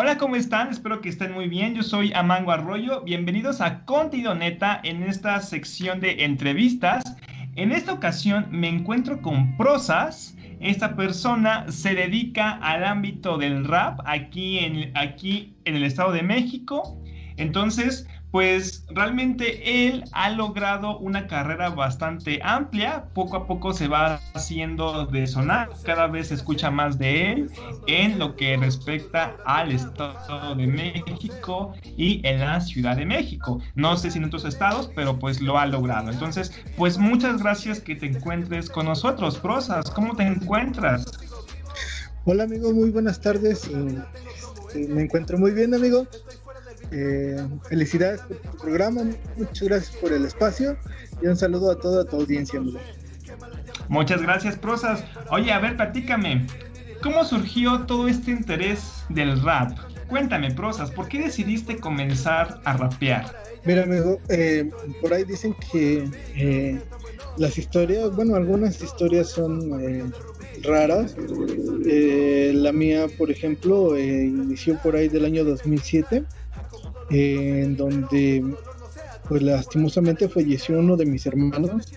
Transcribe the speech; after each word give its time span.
Hola, 0.00 0.16
¿cómo 0.16 0.36
están? 0.36 0.68
Espero 0.68 1.00
que 1.00 1.08
estén 1.08 1.32
muy 1.32 1.48
bien. 1.48 1.74
Yo 1.74 1.82
soy 1.82 2.12
Amango 2.12 2.52
Arroyo. 2.52 3.02
Bienvenidos 3.02 3.60
a 3.60 3.84
Contenido 3.84 4.32
Neta 4.32 4.80
en 4.84 5.02
esta 5.02 5.40
sección 5.40 5.98
de 5.98 6.24
entrevistas. 6.24 7.02
En 7.56 7.72
esta 7.72 7.94
ocasión 7.94 8.46
me 8.52 8.68
encuentro 8.68 9.20
con 9.20 9.56
Prosas. 9.56 10.36
Esta 10.60 10.94
persona 10.94 11.66
se 11.72 11.96
dedica 11.96 12.58
al 12.62 12.84
ámbito 12.84 13.38
del 13.38 13.64
rap 13.64 13.98
aquí 14.04 14.60
en, 14.60 14.96
aquí 14.96 15.56
en 15.64 15.74
el 15.74 15.82
Estado 15.82 16.12
de 16.12 16.22
México. 16.22 16.96
Entonces, 17.36 18.06
pues 18.38 18.84
realmente 18.90 19.88
él 19.88 20.04
ha 20.12 20.30
logrado 20.30 20.96
una 20.98 21.26
carrera 21.26 21.70
bastante 21.70 22.38
amplia, 22.44 23.06
poco 23.12 23.36
a 23.36 23.48
poco 23.48 23.72
se 23.72 23.88
va 23.88 24.20
haciendo 24.34 25.06
de 25.06 25.26
sonar, 25.26 25.70
cada 25.82 26.06
vez 26.06 26.28
se 26.28 26.34
escucha 26.34 26.70
más 26.70 27.00
de 27.00 27.32
él 27.32 27.50
en 27.88 28.16
lo 28.20 28.36
que 28.36 28.56
respecta 28.56 29.34
al 29.44 29.72
Estado 29.72 30.54
de 30.54 30.68
México 30.68 31.74
y 31.96 32.24
en 32.24 32.38
la 32.38 32.60
Ciudad 32.60 32.96
de 32.96 33.06
México. 33.06 33.60
No 33.74 33.96
sé 33.96 34.12
si 34.12 34.18
en 34.18 34.26
otros 34.26 34.44
estados, 34.44 34.88
pero 34.94 35.18
pues 35.18 35.40
lo 35.40 35.58
ha 35.58 35.66
logrado. 35.66 36.08
Entonces, 36.08 36.52
pues 36.76 36.96
muchas 36.96 37.42
gracias 37.42 37.80
que 37.80 37.96
te 37.96 38.06
encuentres 38.06 38.70
con 38.70 38.86
nosotros, 38.86 39.36
Prosas, 39.36 39.90
¿cómo 39.90 40.14
te 40.14 40.22
encuentras? 40.22 41.06
Hola 42.24 42.44
amigo, 42.44 42.72
muy 42.72 42.90
buenas 42.90 43.20
tardes. 43.20 43.68
Me 44.74 45.02
encuentro 45.02 45.38
muy 45.38 45.50
bien 45.50 45.74
amigo. 45.74 46.06
Eh, 46.90 47.36
felicidades 47.68 48.20
por 48.22 48.38
tu 48.38 48.56
programa, 48.58 49.02
muchas 49.36 49.68
gracias 49.68 49.96
por 49.96 50.12
el 50.12 50.24
espacio 50.24 50.76
y 51.22 51.26
un 51.26 51.36
saludo 51.36 51.70
a 51.70 51.78
toda 51.78 52.04
tu 52.04 52.16
audiencia. 52.16 52.60
Muchas 53.88 54.22
gracias, 54.22 54.56
Prosas. 54.56 55.04
Oye, 55.30 55.52
a 55.52 55.58
ver, 55.58 55.76
platícame, 55.76 56.46
¿cómo 57.02 57.24
surgió 57.24 57.82
todo 57.82 58.08
este 58.08 58.30
interés 58.30 59.04
del 59.10 59.40
rap? 59.42 59.78
Cuéntame, 60.08 60.50
Prosas, 60.54 60.90
¿por 60.90 61.08
qué 61.08 61.18
decidiste 61.18 61.76
comenzar 61.76 62.60
a 62.64 62.76
rapear? 62.76 63.26
Mira, 63.66 63.82
amigo, 63.82 64.18
eh, 64.30 64.70
por 65.02 65.12
ahí 65.12 65.24
dicen 65.24 65.54
que 65.70 66.08
eh, 66.36 66.80
las 67.36 67.58
historias, 67.58 68.16
bueno, 68.16 68.36
algunas 68.36 68.80
historias 68.82 69.28
son 69.28 70.14
raras. 70.62 71.14
la 71.84 72.72
mía, 72.72 73.06
por 73.18 73.30
ejemplo, 73.30 73.98
inició 73.98 74.78
por 74.78 74.96
ahí 74.96 75.08
del 75.08 75.26
año 75.26 75.44
2007 75.44 76.24
en 77.10 77.76
donde 77.76 78.44
pues 79.28 79.42
lastimosamente 79.42 80.28
falleció 80.28 80.78
uno 80.78 80.96
de 80.96 81.06
mis 81.06 81.26
hermanos. 81.26 81.92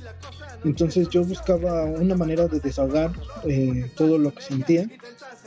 Entonces 0.63 1.09
yo 1.09 1.23
buscaba 1.23 1.85
una 1.85 2.15
manera 2.15 2.47
de 2.47 2.59
desahogar 2.59 3.11
eh, 3.45 3.89
todo 3.95 4.17
lo 4.17 4.33
que 4.33 4.41
sentía. 4.43 4.87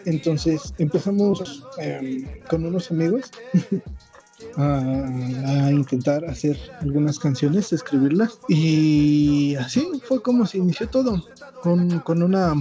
Entonces 0.05 0.75
empezamos 0.79 1.65
em, 1.79 2.27
con 2.49 2.65
unos 2.65 2.91
amigos 2.91 3.31
a, 4.57 5.71
intentar 5.71 6.25
hacer 6.25 6.59
algunas 6.81 7.19
canciones, 7.19 7.73
escribirlas. 7.73 8.39
Y 8.49 9.55
así 9.57 9.87
fue 10.05 10.21
como 10.23 10.47
se 10.47 10.59
inició 10.59 10.89
todo, 10.89 11.25
con, 11.63 12.01
con 12.01 12.23
una, 12.23 12.55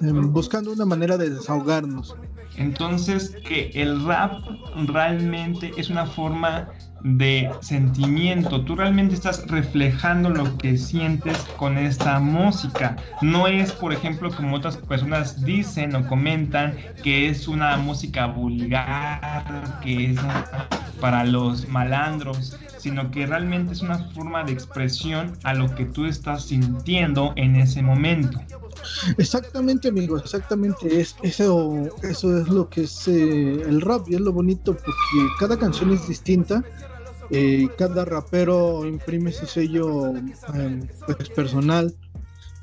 buscando 0.00 0.72
una 0.72 0.84
manera 0.84 1.16
de 1.16 1.30
desahogarnos. 1.30 2.16
Entonces, 2.56 3.36
que 3.44 3.70
el 3.74 4.04
rap 4.04 4.40
realmente 4.86 5.72
es 5.76 5.88
una 5.88 6.06
forma 6.06 6.68
de 7.02 7.50
sentimiento. 7.60 8.62
Tú 8.64 8.76
realmente 8.76 9.14
estás 9.14 9.46
reflejando 9.48 10.28
lo 10.28 10.58
que 10.58 10.76
sientes 10.76 11.38
con 11.56 11.78
esta 11.78 12.20
música. 12.20 12.96
No 13.22 13.46
es, 13.46 13.72
por 13.72 13.92
ejemplo, 13.92 14.30
como 14.34 14.56
otras 14.56 14.76
personas 14.76 15.42
dicen 15.44 15.94
o 15.94 16.06
comentan 16.06 16.76
que 17.02 17.28
es 17.28 17.48
una 17.48 17.76
música 17.76 18.26
vulgar, 18.26 19.80
que 19.82 20.10
es 20.10 20.18
para 21.00 21.24
los 21.24 21.66
malandros, 21.68 22.58
sino 22.80 23.10
que 23.10 23.26
realmente 23.26 23.72
es 23.72 23.82
una 23.82 23.98
forma 24.10 24.44
de 24.44 24.52
expresión 24.52 25.38
a 25.44 25.54
lo 25.54 25.74
que 25.74 25.84
tú 25.84 26.06
estás 26.06 26.44
sintiendo 26.44 27.32
en 27.36 27.56
ese 27.56 27.82
momento. 27.82 28.40
Exactamente, 29.18 29.88
amigo, 29.88 30.16
exactamente. 30.16 31.00
Es, 31.00 31.16
eso, 31.22 31.88
eso 32.02 32.38
es 32.38 32.48
lo 32.48 32.68
que 32.68 32.82
es 32.82 33.08
eh, 33.08 33.62
el 33.62 33.80
rap 33.80 34.08
y 34.08 34.14
es 34.14 34.20
lo 34.20 34.32
bonito 34.32 34.74
porque 34.74 35.32
cada 35.38 35.58
canción 35.58 35.92
es 35.92 36.06
distinta. 36.08 36.64
Eh, 37.30 37.68
cada 37.78 38.04
rapero 38.04 38.84
imprime 38.84 39.30
su 39.30 39.46
sello 39.46 40.16
em, 40.54 40.86
pues, 41.06 41.28
personal. 41.30 41.94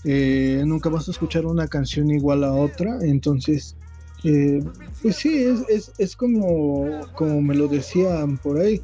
Eh, 0.04 0.64
nunca 0.66 0.90
vas 0.90 1.08
a 1.08 1.12
escuchar 1.12 1.46
una 1.46 1.68
canción 1.68 2.10
igual 2.12 2.44
a 2.44 2.52
otra. 2.52 2.98
Entonces, 3.02 3.76
pues 4.22 5.16
sí, 5.16 5.44
es, 5.44 5.62
es, 5.70 5.94
es, 5.98 6.16
como, 6.16 7.02
como 7.16 7.42
me 7.42 7.56
lo 7.56 7.68
decían 7.68 8.38
por 8.38 8.60
ahí. 8.60 8.82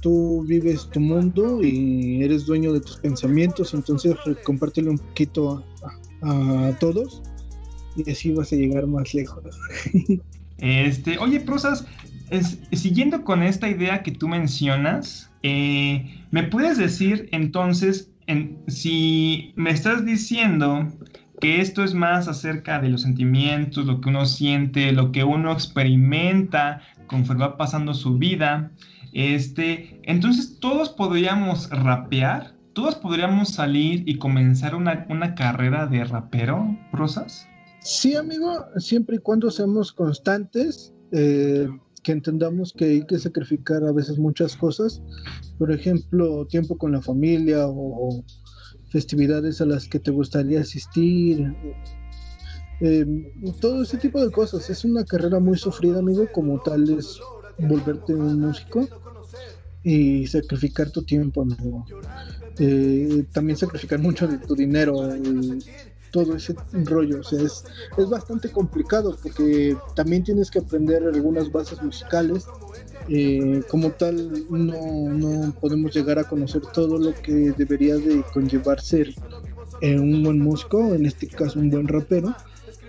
tú 0.00 0.44
vives 0.46 0.88
tu 0.90 1.00
mundo 1.00 1.62
y 1.62 2.22
eres 2.22 2.46
dueño 2.46 2.72
de 2.72 2.80
tus 2.80 2.96
pensamientos, 2.96 3.74
entonces 3.74 4.14
compártelo 4.44 4.92
un 4.92 4.98
poquito 4.98 5.64
a 6.22 6.72
todos 6.80 7.22
y 7.96 8.10
así 8.10 8.32
vas 8.32 8.52
a 8.52 8.56
llegar 8.56 8.86
más 8.86 9.14
lejos. 9.14 9.44
Este, 10.58 11.18
oye, 11.18 11.38
Prosas, 11.38 11.86
siguiendo 12.72 13.22
con 13.22 13.42
esta 13.42 13.68
idea 13.68 14.02
que 14.02 14.10
tú 14.10 14.28
mencionas, 14.28 15.30
eh, 15.42 16.24
¿me 16.30 16.42
puedes 16.42 16.78
decir 16.78 17.28
entonces 17.32 18.10
en, 18.26 18.58
si 18.66 19.52
me 19.56 19.70
estás 19.70 20.04
diciendo 20.04 20.88
que 21.40 21.60
esto 21.60 21.84
es 21.84 21.94
más 21.94 22.28
acerca 22.28 22.80
de 22.80 22.88
los 22.88 23.02
sentimientos, 23.02 23.86
lo 23.86 24.00
que 24.00 24.08
uno 24.08 24.26
siente, 24.26 24.92
lo 24.92 25.12
que 25.12 25.24
uno 25.24 25.52
experimenta 25.52 26.82
conforme 27.06 27.44
va 27.44 27.56
pasando 27.56 27.94
su 27.94 28.18
vida? 28.18 28.70
Este, 29.12 30.00
entonces 30.04 30.58
todos 30.60 30.90
podríamos 30.90 31.70
rapear 31.70 32.58
¿todos 32.78 32.94
podríamos 32.94 33.48
salir 33.48 34.08
y 34.08 34.18
comenzar 34.18 34.76
una, 34.76 35.34
carrera 35.34 35.88
de 35.88 36.04
rapero, 36.04 36.78
Rosas? 36.92 37.48
Sí, 37.80 38.14
amigo, 38.14 38.66
siempre 38.76 39.16
y 39.16 39.18
cuando 39.18 39.50
seamos 39.50 39.92
constantes, 39.92 40.94
eh, 41.10 41.66
que 42.04 42.12
entendamos 42.12 42.72
que 42.72 42.84
hay 42.84 43.06
que 43.06 43.18
sacrificar 43.18 43.82
a 43.82 43.90
veces 43.90 44.16
muchas 44.20 44.54
cosas, 44.56 45.02
por 45.58 45.72
ejemplo, 45.72 46.46
tiempo 46.46 46.78
con 46.78 46.92
la 46.92 47.02
familia 47.02 47.66
o, 47.66 48.24
festividades 48.88 49.60
a 49.60 49.66
las 49.66 49.88
que 49.88 49.98
te 49.98 50.10
gustaría 50.10 50.60
asistir, 50.60 51.54
eh, 52.80 53.32
todo 53.60 53.82
ese 53.82 53.96
tipo 53.98 54.24
de 54.24 54.30
cosas. 54.30 54.68
Es 54.70 54.84
una 54.84 55.04
carrera 55.04 55.40
muy 55.40 55.58
sufrida, 55.58 55.98
amigo, 55.98 56.26
como 56.32 56.60
tal 56.60 56.88
es 56.90 57.20
volverte 57.58 58.14
un 58.14 58.40
músico 58.40 58.86
y 59.82 60.26
sacrificar 60.26 60.90
tu 60.90 61.02
tiempo, 61.02 61.42
amigo. 61.42 61.84
Eh, 62.58 63.24
también 63.32 63.56
sacrificar 63.56 63.98
mucho 63.98 64.26
de 64.26 64.38
tu 64.38 64.54
dinero 64.54 65.16
y 65.16 65.58
todo 66.10 66.36
ese 66.36 66.54
rollo. 66.72 67.20
O 67.20 67.22
sea, 67.22 67.40
es, 67.42 67.64
es 67.96 68.08
bastante 68.08 68.50
complicado 68.50 69.16
porque 69.22 69.76
también 69.94 70.24
tienes 70.24 70.50
que 70.50 70.60
aprender 70.60 71.02
algunas 71.02 71.50
bases 71.50 71.82
musicales. 71.82 72.46
Eh, 73.08 73.62
como 73.68 73.90
tal, 73.92 74.44
no, 74.50 75.08
no, 75.12 75.52
podemos 75.60 75.94
llegar 75.94 76.18
a 76.18 76.24
conocer 76.24 76.62
todo 76.74 76.98
lo 76.98 77.14
que 77.14 77.52
debería 77.56 77.96
de 77.96 78.22
conllevar 78.34 78.80
ser 78.80 79.14
eh, 79.80 79.98
un 79.98 80.22
buen 80.22 80.40
músico, 80.40 80.94
en 80.94 81.06
este 81.06 81.26
caso 81.28 81.58
un 81.58 81.70
buen 81.70 81.88
rapero, 81.88 82.34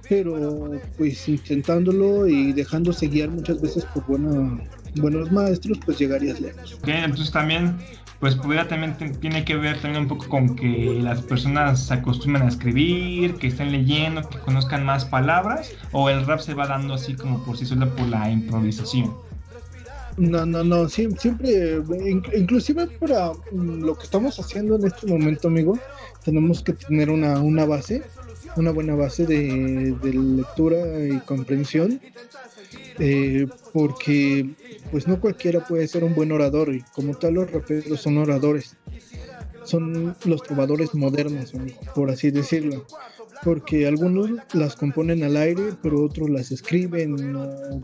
pero 0.09 0.71
pues 0.97 1.29
intentándolo 1.29 2.27
y 2.27 2.51
dejándose 2.51 3.07
guiar 3.07 3.29
muchas 3.29 3.61
veces 3.61 3.85
por 3.85 4.05
buenos 4.07 5.31
maestros, 5.31 5.79
pues 5.85 5.99
llegarías 5.99 6.41
lejos. 6.41 6.73
Ok, 6.81 6.87
entonces 6.89 7.31
también 7.31 7.77
pues 8.19 8.35
pudiera 8.35 8.67
también 8.67 8.97
tiene 9.21 9.45
que 9.45 9.55
ver 9.55 9.79
también 9.79 10.03
un 10.03 10.09
poco 10.09 10.27
con 10.27 10.55
que 10.55 10.99
las 11.01 11.21
personas 11.21 11.87
se 11.87 11.93
acostumbren 11.93 12.45
a 12.45 12.49
escribir, 12.49 13.35
que 13.35 13.47
estén 13.47 13.71
leyendo, 13.71 14.27
que 14.27 14.37
conozcan 14.39 14.83
más 14.83 15.05
palabras, 15.05 15.71
o 15.93 16.09
el 16.09 16.25
rap 16.25 16.39
se 16.39 16.53
va 16.53 16.67
dando 16.67 16.95
así 16.95 17.13
como 17.13 17.41
por 17.45 17.57
sí 17.57 17.65
solo 17.65 17.87
por 17.95 18.07
la 18.09 18.29
improvisación. 18.29 19.13
No, 20.19 20.45
no, 20.45 20.65
no, 20.65 20.89
siempre, 20.89 21.81
inclusive 22.35 22.87
para 22.99 23.31
mm, 23.53 23.85
lo 23.85 23.95
que 23.97 24.03
estamos 24.03 24.37
haciendo 24.37 24.75
en 24.75 24.85
este 24.85 25.07
momento, 25.07 25.47
amigo, 25.47 25.79
tenemos 26.25 26.61
que 26.61 26.73
tener 26.73 27.09
una, 27.09 27.39
una 27.39 27.63
base, 27.65 28.03
una 28.57 28.71
buena 28.71 28.95
base 28.95 29.25
de, 29.25 29.95
de 30.03 30.13
lectura 30.13 30.77
y 31.07 31.19
comprensión, 31.21 32.01
eh, 32.99 33.47
porque 33.71 34.49
pues 34.91 35.07
no 35.07 35.21
cualquiera 35.21 35.65
puede 35.65 35.87
ser 35.87 36.03
un 36.03 36.13
buen 36.13 36.33
orador 36.33 36.75
y 36.75 36.81
como 36.93 37.17
tal 37.17 37.35
los 37.35 37.49
raperos 37.49 38.01
son 38.01 38.17
oradores. 38.17 38.75
Son 39.63 40.17
los 40.25 40.43
trovadores 40.43 40.93
modernos, 40.95 41.53
por 41.95 42.11
así 42.11 42.29
decirlo. 42.29 42.85
Porque 43.41 43.87
algunos 43.87 44.31
las 44.53 44.75
componen 44.75 45.23
al 45.23 45.37
aire, 45.37 45.75
pero 45.81 46.03
otros 46.03 46.29
las 46.29 46.51
escriben, 46.51 47.15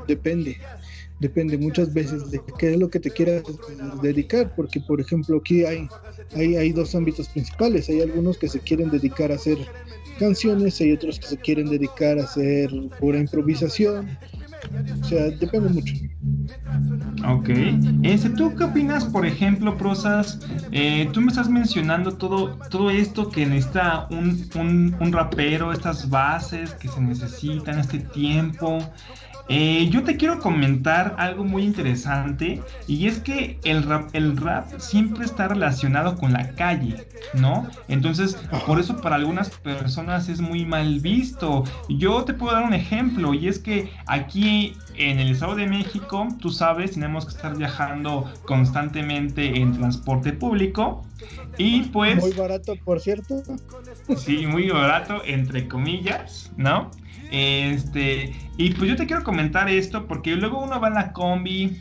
depende. 0.06 0.58
Depende 1.20 1.58
muchas 1.58 1.94
veces 1.94 2.30
de 2.30 2.42
qué 2.60 2.74
es 2.74 2.78
lo 2.78 2.90
que 2.90 3.00
te 3.00 3.10
quieras 3.10 3.44
dedicar, 4.02 4.54
porque 4.56 4.82
por 4.82 5.00
ejemplo 5.00 5.38
aquí 5.38 5.64
hay, 5.64 5.88
hay, 6.36 6.58
hay 6.58 6.72
dos 6.74 6.94
ámbitos 6.94 7.30
principales. 7.30 7.88
Hay 7.90 8.02
algunos 8.02 8.38
que 8.38 8.50
se 8.50 8.60
quieren 8.60 8.90
dedicar 8.90 9.32
a 9.32 9.36
hacer 9.36 9.58
canciones, 10.20 10.80
hay 10.82 10.94
otros 10.94 11.20
que 11.20 11.28
se 11.28 11.38
quieren 11.38 11.68
dedicar 11.68 12.20
a 12.20 12.24
hacer 12.24 12.70
pura 13.00 13.20
improvisación, 13.20 14.18
O 15.02 15.04
sea, 15.06 15.30
depende 15.30 15.70
mucho. 15.70 15.94
Ok. 17.28 17.50
Este, 18.04 18.30
¿Tú 18.32 18.56
qué 18.56 18.64
opinas, 18.66 19.06
por 19.06 19.26
ejemplo, 19.26 19.78
Prosas? 19.78 20.40
Eh, 20.72 21.10
tú 21.14 21.22
me 21.22 21.28
estás 21.28 21.50
mencionando 21.50 22.18
todo, 22.18 22.58
todo 22.70 22.90
esto 22.90 23.30
que 23.30 23.46
necesita 23.46 24.08
un, 24.10 24.50
un, 24.56 24.96
un 25.00 25.14
rapero, 25.14 25.72
estas 25.72 26.10
bases 26.10 26.74
que 26.74 26.88
se 26.88 27.02
necesitan, 27.02 27.80
este 27.80 28.00
tiempo. 28.00 28.80
Eh, 29.48 29.90
yo 29.92 30.04
te 30.04 30.18
quiero 30.18 30.40
comentar 30.40 31.16
algo 31.20 31.44
muy 31.44 31.64
interesante 31.64 32.64
y 32.88 33.08
es 33.08 33.20
que 33.20 33.60
el 33.64 33.84
rap, 33.84 34.10
el 34.14 34.38
rap 34.38 34.80
siempre 34.80 35.24
está 35.24 35.48
relacionado 35.48 36.16
con 36.16 36.34
la 36.34 36.56
calle, 36.56 37.08
¿no? 37.34 37.68
Entonces, 37.88 38.38
por 38.66 38.80
eso 38.80 39.00
para 39.02 39.18
algunas 39.18 39.50
personas 39.52 40.30
es 40.30 40.42
muy 40.42 40.66
mal 40.66 41.00
visto. 41.00 41.64
Yo 41.90 42.24
te 42.24 42.34
puedo 42.34 42.54
dar 42.54 42.64
un 42.64 42.74
ejemplo 42.74 43.36
y 43.36 43.48
es 43.48 43.60
que 43.60 43.92
aquí 44.08 44.76
en 44.96 45.20
el 45.20 45.30
Estado 45.30 45.56
de 45.56 45.68
México, 45.68 46.28
tú 46.40 46.50
sabes, 46.50 46.92
tenemos 46.94 47.26
que 47.26 47.36
estar 47.36 47.56
viajando 47.56 48.32
constantemente 48.46 49.60
en 49.60 49.74
transporte 49.74 50.34
público 50.34 51.06
y 51.58 51.84
pues... 51.84 52.18
Muy 52.22 52.32
barato, 52.34 52.76
por 52.84 53.00
cierto. 53.00 53.44
Sí, 54.18 54.48
muy 54.48 54.70
barato, 54.70 55.22
entre 55.26 55.68
comillas, 55.68 56.52
¿no? 56.58 56.90
Este, 57.32 58.34
y 58.58 58.72
pues 58.72 58.90
yo 58.90 58.96
te 58.96 59.06
quiero 59.06 59.24
comentar 59.24 59.70
esto 59.70 60.08
porque 60.08 60.36
luego 60.36 60.64
uno 60.64 60.80
va 60.80 60.90
en 60.90 60.94
la 60.94 61.12
combi 61.14 61.78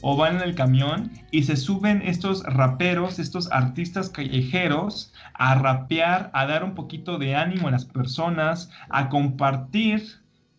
o 0.00 0.16
va 0.16 0.28
en 0.28 0.40
el 0.40 0.54
camión 0.54 1.10
y 1.30 1.44
se 1.44 1.56
suben 1.56 2.02
estos 2.02 2.42
raperos, 2.44 3.18
estos 3.18 3.50
artistas 3.50 4.10
callejeros 4.10 5.12
a 5.34 5.54
rapear, 5.56 6.30
a 6.32 6.46
dar 6.46 6.64
un 6.64 6.74
poquito 6.74 7.18
de 7.18 7.34
ánimo 7.34 7.68
a 7.68 7.72
las 7.72 7.84
personas, 7.84 8.70
a 8.88 9.08
compartir 9.08 10.02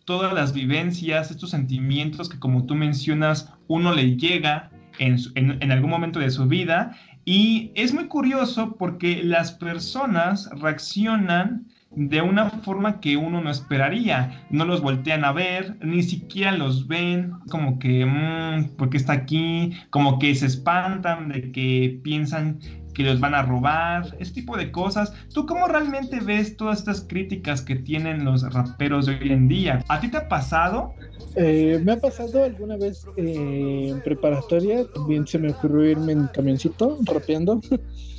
todas 0.06 0.34
las 0.34 0.54
vivencias, 0.54 1.32
estos 1.32 1.50
sentimientos 1.50 2.30
que 2.30 2.40
como 2.40 2.66
tú 2.66 2.76
mencionas, 2.76 3.54
uno 3.68 3.94
le 3.94 4.16
llega 4.16 4.70
en, 5.00 5.18
en, 5.36 5.72
algún 5.72 5.90
momento 5.90 6.20
de 6.20 6.30
su 6.30 6.48
vida. 6.48 6.98
Y 7.26 7.72
es 7.76 7.94
muy 7.94 8.08
curioso 8.08 8.78
porque 8.78 9.22
las 9.24 9.52
personas 9.52 10.50
reaccionan 10.52 11.68
de 11.92 12.22
una 12.22 12.50
forma 12.50 13.00
que 13.00 13.18
uno 13.18 13.42
no 13.42 13.50
esperaría. 13.50 14.46
No 14.50 14.66
los 14.66 14.82
voltean 14.82 15.26
a 15.26 15.32
ver, 15.32 15.78
ni 15.82 16.04
siquiera 16.04 16.52
los 16.52 16.88
ven, 16.88 17.32
como 17.50 17.80
que, 17.80 18.06
mmm, 18.06 18.76
¿por 18.78 18.90
qué 18.90 18.98
está 18.98 19.14
aquí? 19.14 19.74
Como 19.90 20.20
que 20.20 20.36
se 20.36 20.46
espantan 20.46 21.30
de 21.30 21.52
que 21.52 22.00
piensan 22.04 22.60
que 22.94 23.04
los 23.04 23.20
van 23.20 23.36
a 23.36 23.44
robar, 23.44 24.18
ese 24.20 24.34
tipo 24.34 24.58
de 24.58 24.72
cosas. 24.72 25.14
¿Tú 25.32 25.46
cómo 25.46 25.68
realmente 25.68 26.20
ves 26.20 26.58
todas 26.58 26.80
estas 26.80 27.02
críticas 27.02 27.62
que 27.62 27.76
tienen 27.76 28.26
los 28.26 28.42
raperos 28.52 29.06
de 29.06 29.20
hoy 29.20 29.32
en 29.32 29.48
día? 29.48 29.86
¿A 29.88 30.00
ti 30.00 30.10
te 30.10 30.18
ha 30.18 30.28
pasado? 30.28 30.94
Eh, 31.36 31.80
me 31.84 31.92
ha 31.92 32.00
pasado 32.00 32.44
alguna 32.44 32.76
vez 32.76 33.06
eh, 33.18 33.90
en 33.90 34.02
preparatoria, 34.02 34.84
también 34.96 35.28
se 35.28 35.38
me 35.38 35.52
ocurrió 35.52 35.92
irme 35.92 36.14
en 36.14 36.28
camioncito 36.28 36.98
rapeando. 37.06 37.62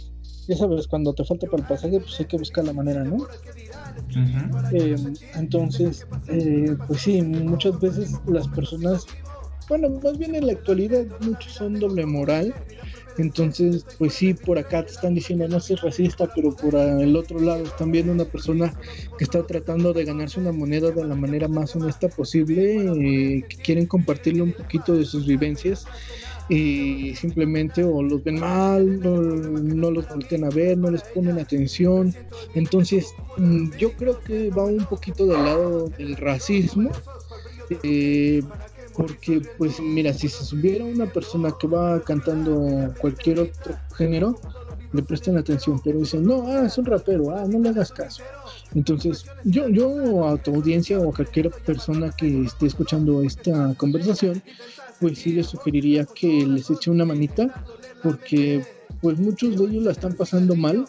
ya 0.49 0.57
sabes, 0.57 0.89
cuando 0.89 1.15
te 1.15 1.25
falta 1.25 1.47
para 1.49 1.61
el 1.63 1.67
pasaje, 1.67 2.01
pues 2.01 2.19
hay 2.21 2.27
que 2.27 2.39
buscar 2.39 2.65
la 2.65 2.73
manera, 2.75 3.05
¿no? 3.05 3.29
Eh, 4.71 4.97
entonces, 5.33 6.07
eh, 6.27 6.77
pues 6.87 7.03
sí, 7.03 7.23
muchas 7.23 7.79
veces 7.79 8.21
las 8.27 8.49
personas, 8.49 9.11
bueno, 9.69 9.89
más 10.03 10.19
bien 10.19 10.35
en 10.35 10.47
la 10.47 10.53
actualidad, 10.53 11.07
muchos 11.19 11.55
son 11.55 11.79
doble 11.79 12.07
moral. 12.07 12.57
Entonces, 13.17 13.87
pues 13.99 14.15
sí, 14.15 14.35
por 14.35 14.59
acá 14.59 14.85
te 14.85 14.93
están 14.93 15.15
diciendo 15.15 15.49
no 15.49 15.61
seas 15.61 15.83
racista, 15.83 16.29
pero 16.35 16.57
por 16.57 16.77
el 16.77 17.17
otro 17.17 17.41
lado 17.41 17.67
están 17.67 17.91
viendo 17.93 18.13
una 18.13 18.27
persona 18.27 18.77
que 19.17 19.25
está 19.25 19.47
tratando 19.47 19.93
de 19.93 20.05
ganarse 20.05 20.41
una 20.41 20.53
moneda 20.53 20.93
de 20.93 21.05
la 21.05 21.17
manera 21.17 21.49
más 21.49 21.77
honesta 21.77 22.11
posible, 22.11 22.93
eh, 23.41 23.47
que 23.49 23.59
quieren 23.63 23.87
compartirle 23.87 24.43
un 24.43 24.55
poquito 24.55 24.95
de 24.97 25.05
sus 25.05 25.27
vivencias 25.27 25.89
y 26.49 27.15
simplemente 27.15 27.85
o 27.85 28.03
los 28.03 28.23
ven 28.25 28.41
mal, 28.41 29.01
no, 29.01 29.91
los 29.91 30.09
voltean 30.09 30.45
a 30.45 30.51
ver, 30.51 30.79
no 30.79 30.91
les 30.91 31.03
ponen 31.03 31.39
atención. 31.39 32.15
Entonces, 32.55 33.13
mm, 33.37 33.71
yo 33.77 33.93
creo 33.93 34.21
que 34.21 34.51
va 34.51 34.65
un 34.65 34.85
poquito 34.87 35.27
del 35.27 35.45
lado 35.45 35.89
del 35.99 36.17
racismo. 36.17 36.91
Eh, 37.83 38.43
porque 38.97 39.41
pues 39.57 39.79
mira, 39.79 40.13
si 40.13 40.29
se 40.29 40.45
subiera 40.45 40.85
una 40.85 41.07
persona 41.07 41.55
que 41.61 41.69
va 41.69 42.01
cantando 42.01 42.93
cualquier 43.01 43.39
otro 43.39 43.77
género, 43.97 44.35
le 44.93 45.03
prestan 45.03 45.37
atención, 45.37 45.81
pero 45.85 46.01
dicen, 46.01 46.25
no, 46.25 46.45
ah, 46.49 46.65
es 46.67 46.79
un 46.79 46.87
rapero, 46.87 47.31
ah, 47.31 47.45
no 47.47 47.59
le 47.59 47.69
hagas 47.69 47.93
caso. 47.93 48.23
Entonces, 48.75 49.25
yo, 49.45 49.69
yo 49.69 50.27
a 50.27 50.37
tu 50.37 50.55
audiencia 50.55 50.99
o 50.99 51.11
a 51.11 51.15
cualquier 51.15 51.51
persona 51.51 52.11
que 52.11 52.43
esté 52.43 52.67
escuchando 52.67 53.23
esta 53.23 53.75
conversación, 53.77 54.43
pues 55.01 55.19
sí 55.19 55.33
les 55.33 55.47
sugeriría 55.47 56.05
que 56.05 56.47
les 56.47 56.71
eche 56.71 56.91
una 56.91 57.05
manita, 57.05 57.65
porque 58.03 58.65
pues 59.01 59.19
muchos 59.19 59.59
de 59.59 59.65
ellos 59.67 59.85
la 59.85 59.93
están 59.93 60.15
pasando 60.15 60.55
mal. 60.55 60.85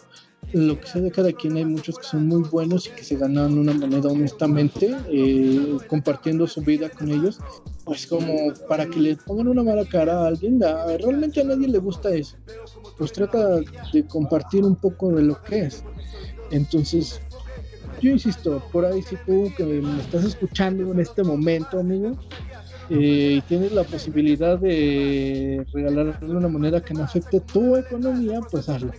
Lo 0.52 0.80
que 0.80 0.86
sea 0.86 1.02
de 1.02 1.12
cada 1.12 1.32
quien, 1.32 1.56
hay 1.56 1.64
muchos 1.64 1.96
que 1.98 2.04
son 2.04 2.26
muy 2.26 2.42
buenos 2.48 2.86
y 2.88 2.90
que 2.90 3.04
se 3.04 3.16
ganan 3.16 3.56
una 3.56 3.72
moneda 3.72 4.08
honestamente, 4.08 4.96
eh, 5.08 5.76
compartiendo 5.86 6.46
su 6.46 6.62
vida 6.62 6.88
con 6.88 7.10
ellos, 7.10 7.38
pues 7.84 8.06
como 8.06 8.52
para 8.68 8.86
que 8.86 8.98
le 8.98 9.16
pongan 9.16 9.48
una 9.48 9.62
mala 9.62 9.84
cara 9.84 10.24
a 10.24 10.26
alguien, 10.26 10.60
realmente 10.60 11.42
a 11.42 11.44
nadie 11.44 11.68
le 11.68 11.78
gusta 11.78 12.12
eso. 12.12 12.36
Pues 12.98 13.12
trata 13.12 13.60
de 13.92 14.06
compartir 14.08 14.64
un 14.64 14.74
poco 14.74 15.12
de 15.12 15.22
lo 15.22 15.40
que 15.42 15.66
es. 15.66 15.84
Entonces, 16.50 17.20
yo 18.00 18.10
insisto, 18.10 18.62
por 18.72 18.86
ahí 18.86 19.02
si 19.02 19.16
tú 19.26 19.52
que 19.56 19.64
me 19.64 20.00
estás 20.00 20.24
escuchando 20.24 20.90
en 20.90 21.00
este 21.00 21.22
momento, 21.22 21.78
amigo, 21.78 22.18
eh, 22.90 23.34
y 23.36 23.40
tienes 23.42 23.72
la 23.72 23.84
posibilidad 23.84 24.58
de 24.58 25.64
regalarle 25.72 26.34
una 26.34 26.48
moneda 26.48 26.80
que 26.80 26.94
no 26.94 27.04
afecte 27.04 27.40
tu 27.40 27.76
economía, 27.76 28.40
pues 28.50 28.68
hazlo. 28.68 28.92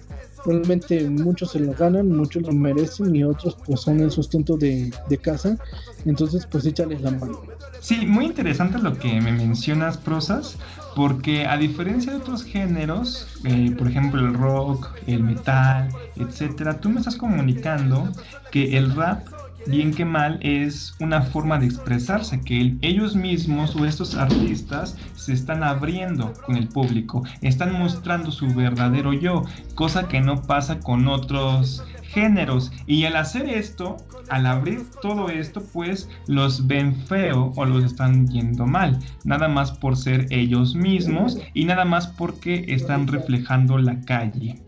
Realmente 0.45 1.07
muchos 1.09 1.51
se 1.51 1.59
lo 1.59 1.73
ganan, 1.73 2.07
muchos 2.09 2.43
lo 2.43 2.53
merecen 2.53 3.15
y 3.15 3.23
otros 3.23 3.57
pues 3.65 3.81
son 3.81 3.99
el 3.99 4.09
sustento 4.09 4.57
de, 4.57 4.91
de 5.07 5.17
casa. 5.17 5.57
Entonces 6.05 6.47
pues 6.49 6.65
échales 6.65 7.01
la 7.01 7.11
mano. 7.11 7.41
Sí, 7.81 8.05
muy 8.05 8.25
interesante 8.25 8.77
lo 8.79 8.97
que 8.97 9.19
me 9.19 9.31
mencionas, 9.31 9.97
prosas, 9.97 10.57
porque 10.95 11.45
a 11.45 11.57
diferencia 11.57 12.11
de 12.11 12.19
otros 12.19 12.43
géneros, 12.43 13.27
eh, 13.43 13.73
por 13.77 13.87
ejemplo 13.87 14.21
el 14.21 14.33
rock, 14.33 14.89
el 15.07 15.23
metal, 15.23 15.89
etcétera, 16.15 16.79
tú 16.79 16.89
me 16.89 16.99
estás 16.99 17.15
comunicando 17.15 18.09
que 18.51 18.77
el 18.77 18.93
rap 18.95 19.25
bien 19.67 19.93
que 19.93 20.05
mal, 20.05 20.39
es 20.41 20.95
una 20.99 21.21
forma 21.21 21.59
de 21.59 21.67
expresarse, 21.67 22.41
que 22.41 22.75
ellos 22.81 23.15
mismos 23.15 23.75
o 23.75 23.85
estos 23.85 24.15
artistas 24.15 24.97
se 25.15 25.33
están 25.33 25.63
abriendo 25.63 26.33
con 26.45 26.55
el 26.55 26.67
público, 26.67 27.23
están 27.41 27.73
mostrando 27.73 28.31
su 28.31 28.47
verdadero 28.53 29.13
yo, 29.13 29.43
cosa 29.75 30.07
que 30.07 30.21
no 30.21 30.41
pasa 30.41 30.79
con 30.79 31.07
otros 31.07 31.83
géneros. 32.11 32.71
Y 32.87 33.05
al 33.05 33.15
hacer 33.15 33.49
esto, 33.49 33.97
al 34.29 34.45
abrir 34.45 34.85
todo 35.01 35.29
esto, 35.29 35.63
pues 35.73 36.09
los 36.27 36.67
ven 36.67 36.95
feo 36.95 37.53
o 37.55 37.65
los 37.65 37.83
están 37.83 38.25
viendo 38.25 38.65
mal, 38.65 38.99
nada 39.23 39.47
más 39.47 39.71
por 39.71 39.97
ser 39.97 40.27
ellos 40.29 40.75
mismos 40.75 41.37
y 41.53 41.65
nada 41.65 41.85
más 41.85 42.07
porque 42.07 42.65
están 42.67 43.07
reflejando 43.07 43.77
la 43.77 43.99
calle 44.01 44.61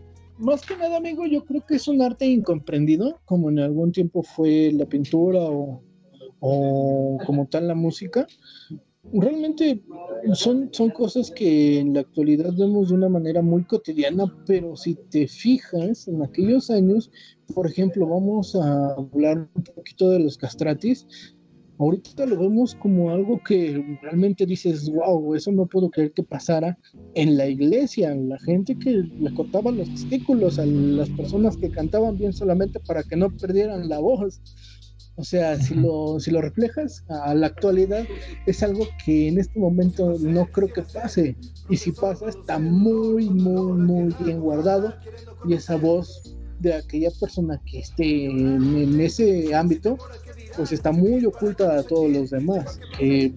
más 0.44 0.62
que 0.62 0.76
nada, 0.76 0.96
amigo, 0.96 1.26
yo 1.26 1.44
creo 1.44 1.64
que 1.66 1.76
es 1.76 1.88
un 1.88 2.02
arte 2.02 2.26
incomprendido, 2.26 3.20
como 3.24 3.50
en 3.50 3.58
algún 3.58 3.92
tiempo 3.92 4.22
fue 4.22 4.70
la 4.72 4.86
pintura 4.86 5.40
o, 5.40 7.18
como 7.26 7.46
tal 7.46 7.68
la 7.68 7.74
música. 7.74 8.26
Realmente 9.12 9.82
son, 10.34 10.68
son 10.72 10.90
cosas 10.90 11.30
que 11.30 11.78
en 11.80 11.94
la 11.94 12.00
actualidad 12.00 12.52
vemos 12.56 12.88
de 12.88 12.94
una 12.94 13.08
manera 13.08 13.42
muy 13.42 13.64
cotidiana, 13.64 14.24
pero 14.46 14.76
si 14.76 14.94
te 14.94 15.26
fijas 15.26 16.08
en 16.08 16.22
aquellos 16.22 16.70
años, 16.70 17.10
por 17.54 17.66
ejemplo, 17.66 18.06
vamos 18.06 18.54
a 18.54 18.94
hablar 18.94 19.48
un 19.54 19.62
poquito 19.62 20.10
de 20.10 20.20
los 20.20 20.38
castratis, 20.38 21.06
ahorita 21.78 22.26
lo 22.26 22.38
vemos 22.38 22.74
como 22.76 23.10
algo 23.10 23.40
que 23.42 23.98
realmente 24.02 24.46
dices, 24.46 24.90
wow, 24.90 25.34
eso 25.34 25.50
no 25.52 25.66
puedo 25.66 25.90
creer 25.90 26.12
que 26.12 26.22
pasara 26.22 26.78
en 27.14 27.36
la 27.36 27.46
iglesia, 27.46 28.14
la 28.14 28.38
gente 28.40 28.76
que 28.78 28.90
le 28.90 29.34
cortaba 29.34 29.70
los 29.70 29.88
testículos 29.90 30.58
a 30.58 30.66
las 30.66 31.10
personas 31.10 31.56
que 31.56 31.70
cantaban 31.70 32.16
bien 32.16 32.32
solamente 32.32 32.80
para 32.80 33.02
que 33.02 33.16
no 33.16 33.30
perdieran 33.30 33.88
la 33.88 33.98
voz. 33.98 34.40
O 35.16 35.22
sea, 35.22 35.56
si 35.56 35.74
lo, 35.74 36.18
si 36.18 36.32
lo 36.32 36.40
reflejas 36.40 37.04
a 37.08 37.34
la 37.34 37.46
actualidad, 37.46 38.04
es 38.46 38.62
algo 38.64 38.84
que 39.04 39.28
en 39.28 39.38
este 39.38 39.60
momento 39.60 40.16
no 40.18 40.46
creo 40.46 40.72
que 40.72 40.82
pase. 40.82 41.36
Y 41.68 41.76
si 41.76 41.92
pasa, 41.92 42.30
está 42.30 42.58
muy, 42.58 43.30
muy, 43.30 43.72
muy 43.74 44.14
bien 44.24 44.40
guardado. 44.40 44.92
Y 45.48 45.54
esa 45.54 45.76
voz 45.76 46.34
de 46.58 46.74
aquella 46.74 47.10
persona 47.20 47.60
que 47.66 47.80
esté 47.80 48.26
en 48.26 49.00
ese 49.00 49.54
ámbito, 49.54 49.98
pues 50.56 50.72
está 50.72 50.92
muy 50.92 51.24
oculta 51.24 51.78
a 51.78 51.82
todos 51.82 52.10
los 52.10 52.30
demás, 52.30 52.80
que 52.98 53.34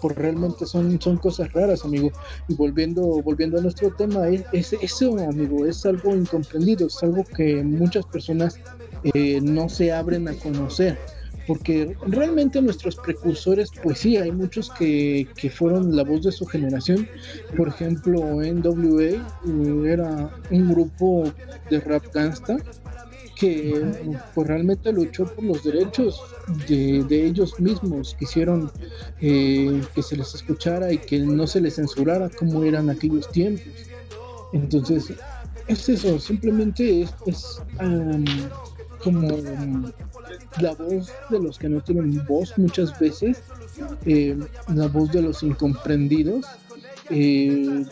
pues 0.00 0.16
realmente 0.16 0.66
son, 0.66 1.00
son 1.00 1.16
cosas 1.16 1.52
raras, 1.52 1.84
amigo. 1.84 2.10
Y 2.48 2.54
volviendo, 2.54 3.02
volviendo 3.22 3.58
a 3.58 3.62
nuestro 3.62 3.90
tema, 3.94 4.28
es, 4.28 4.72
eso, 4.72 5.16
amigo, 5.18 5.64
es 5.66 5.84
algo 5.86 6.14
incomprendido, 6.14 6.86
es 6.88 7.02
algo 7.02 7.24
que 7.24 7.62
muchas 7.62 8.04
personas 8.06 8.58
eh, 9.14 9.40
no 9.40 9.68
se 9.68 9.92
abren 9.92 10.28
a 10.28 10.34
conocer. 10.34 10.98
porque 11.46 11.96
realmente 12.06 12.62
nuestros 12.62 12.96
precursores, 12.96 13.70
pues 13.82 13.98
sí, 13.98 14.16
hay 14.16 14.30
muchos 14.30 14.70
que, 14.70 15.26
que 15.36 15.50
fueron 15.50 15.96
la 15.96 16.04
voz 16.04 16.22
de 16.22 16.32
su 16.32 16.46
generación. 16.46 17.08
Por 17.56 17.68
ejemplo, 17.68 18.20
NWA 18.20 19.02
eh, 19.02 19.20
era 19.86 20.30
un 20.50 20.68
grupo 20.72 21.24
de 21.68 21.80
rap 21.80 22.04
gangsta 22.14 22.58
que 23.42 24.14
pues, 24.36 24.46
realmente 24.46 24.92
luchó 24.92 25.24
por 25.24 25.42
los 25.42 25.64
derechos 25.64 26.22
de, 26.68 27.02
de 27.02 27.26
ellos 27.26 27.58
mismos, 27.58 28.14
quisieron 28.16 28.70
eh, 29.20 29.82
que 29.96 30.00
se 30.00 30.16
les 30.16 30.32
escuchara 30.32 30.92
y 30.92 30.98
que 30.98 31.18
no 31.18 31.48
se 31.48 31.60
les 31.60 31.74
censurara 31.74 32.28
como 32.28 32.62
eran 32.62 32.88
aquellos 32.88 33.28
tiempos. 33.32 33.66
Entonces, 34.52 35.12
es 35.66 35.88
eso, 35.88 36.20
simplemente 36.20 37.02
es, 37.26 37.60
como 39.02 39.28
la 40.60 40.74
voz 40.74 41.12
de 41.28 41.40
los 41.40 41.58
que 41.58 41.68
no 41.68 41.80
tienen 41.80 42.24
voz 42.28 42.56
muchas 42.56 42.96
veces, 43.00 43.42
eh, 44.06 44.38
la 44.72 44.86
voz 44.86 45.10
de 45.10 45.22
los 45.22 45.42
incomprendidos, 45.42 46.46
eh, 47.10 47.84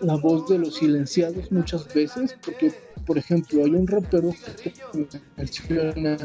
la 0.00 0.16
voz 0.16 0.48
de 0.48 0.58
los 0.58 0.76
silenciados 0.76 1.50
muchas 1.52 1.92
veces, 1.92 2.36
porque 2.44 2.72
por 3.06 3.18
ejemplo 3.18 3.64
hay 3.64 3.70
un 3.70 3.86
rapero 3.86 4.32
que 4.62 4.72
menciona 5.36 6.16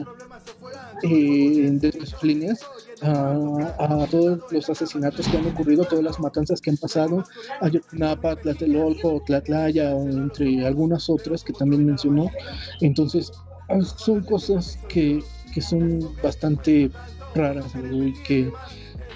eh, 1.04 1.70
de 1.72 1.92
sus 1.92 2.24
líneas 2.24 2.60
a, 3.02 4.08
todos 4.10 4.40
los 4.52 4.70
asesinatos 4.70 5.28
que 5.28 5.38
han 5.38 5.48
ocurrido, 5.48 5.84
todas 5.86 6.04
las 6.04 6.20
matanzas 6.20 6.62
que 6.62 6.70
han 6.70 6.78
pasado, 6.78 7.24
Ayotzinapa, 7.62 8.36
Tlatelolco, 8.38 9.22
Tlatlaya, 9.26 9.92
entre 9.92 10.66
algunas 10.66 11.10
otras 11.10 11.44
que 11.44 11.54
también 11.54 11.86
mencionó. 11.86 12.30
Entonces, 12.82 13.32
son 13.98 14.24
cosas 14.24 14.80
que, 14.88 15.22
que 15.54 15.62
son 15.62 16.00
bastante 16.24 16.90
raras 17.34 17.66
y 17.92 18.14
que 18.24 18.52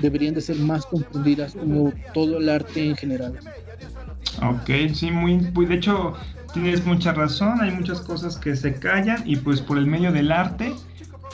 deberían 0.02 0.34
de 0.34 0.42
ser 0.42 0.58
más 0.58 0.86
comprendidas 0.86 1.54
como 1.54 1.92
todo 2.14 2.38
el 2.38 2.50
arte 2.50 2.84
en 2.84 2.96
general. 2.96 3.40
Ok, 4.42 4.94
sí, 4.94 5.12
muy, 5.12 5.38
muy, 5.38 5.66
de 5.66 5.76
hecho 5.76 6.14
tienes 6.54 6.86
mucha 6.86 7.14
razón, 7.14 7.62
hay 7.62 7.72
muchas 7.72 8.02
cosas 8.02 8.38
que 8.38 8.56
se 8.56 8.76
callan 8.76 9.24
y 9.26 9.36
pues 9.36 9.62
por 9.62 9.78
el 9.78 9.86
medio 9.86 10.12
del 10.12 10.32
arte 10.32 10.74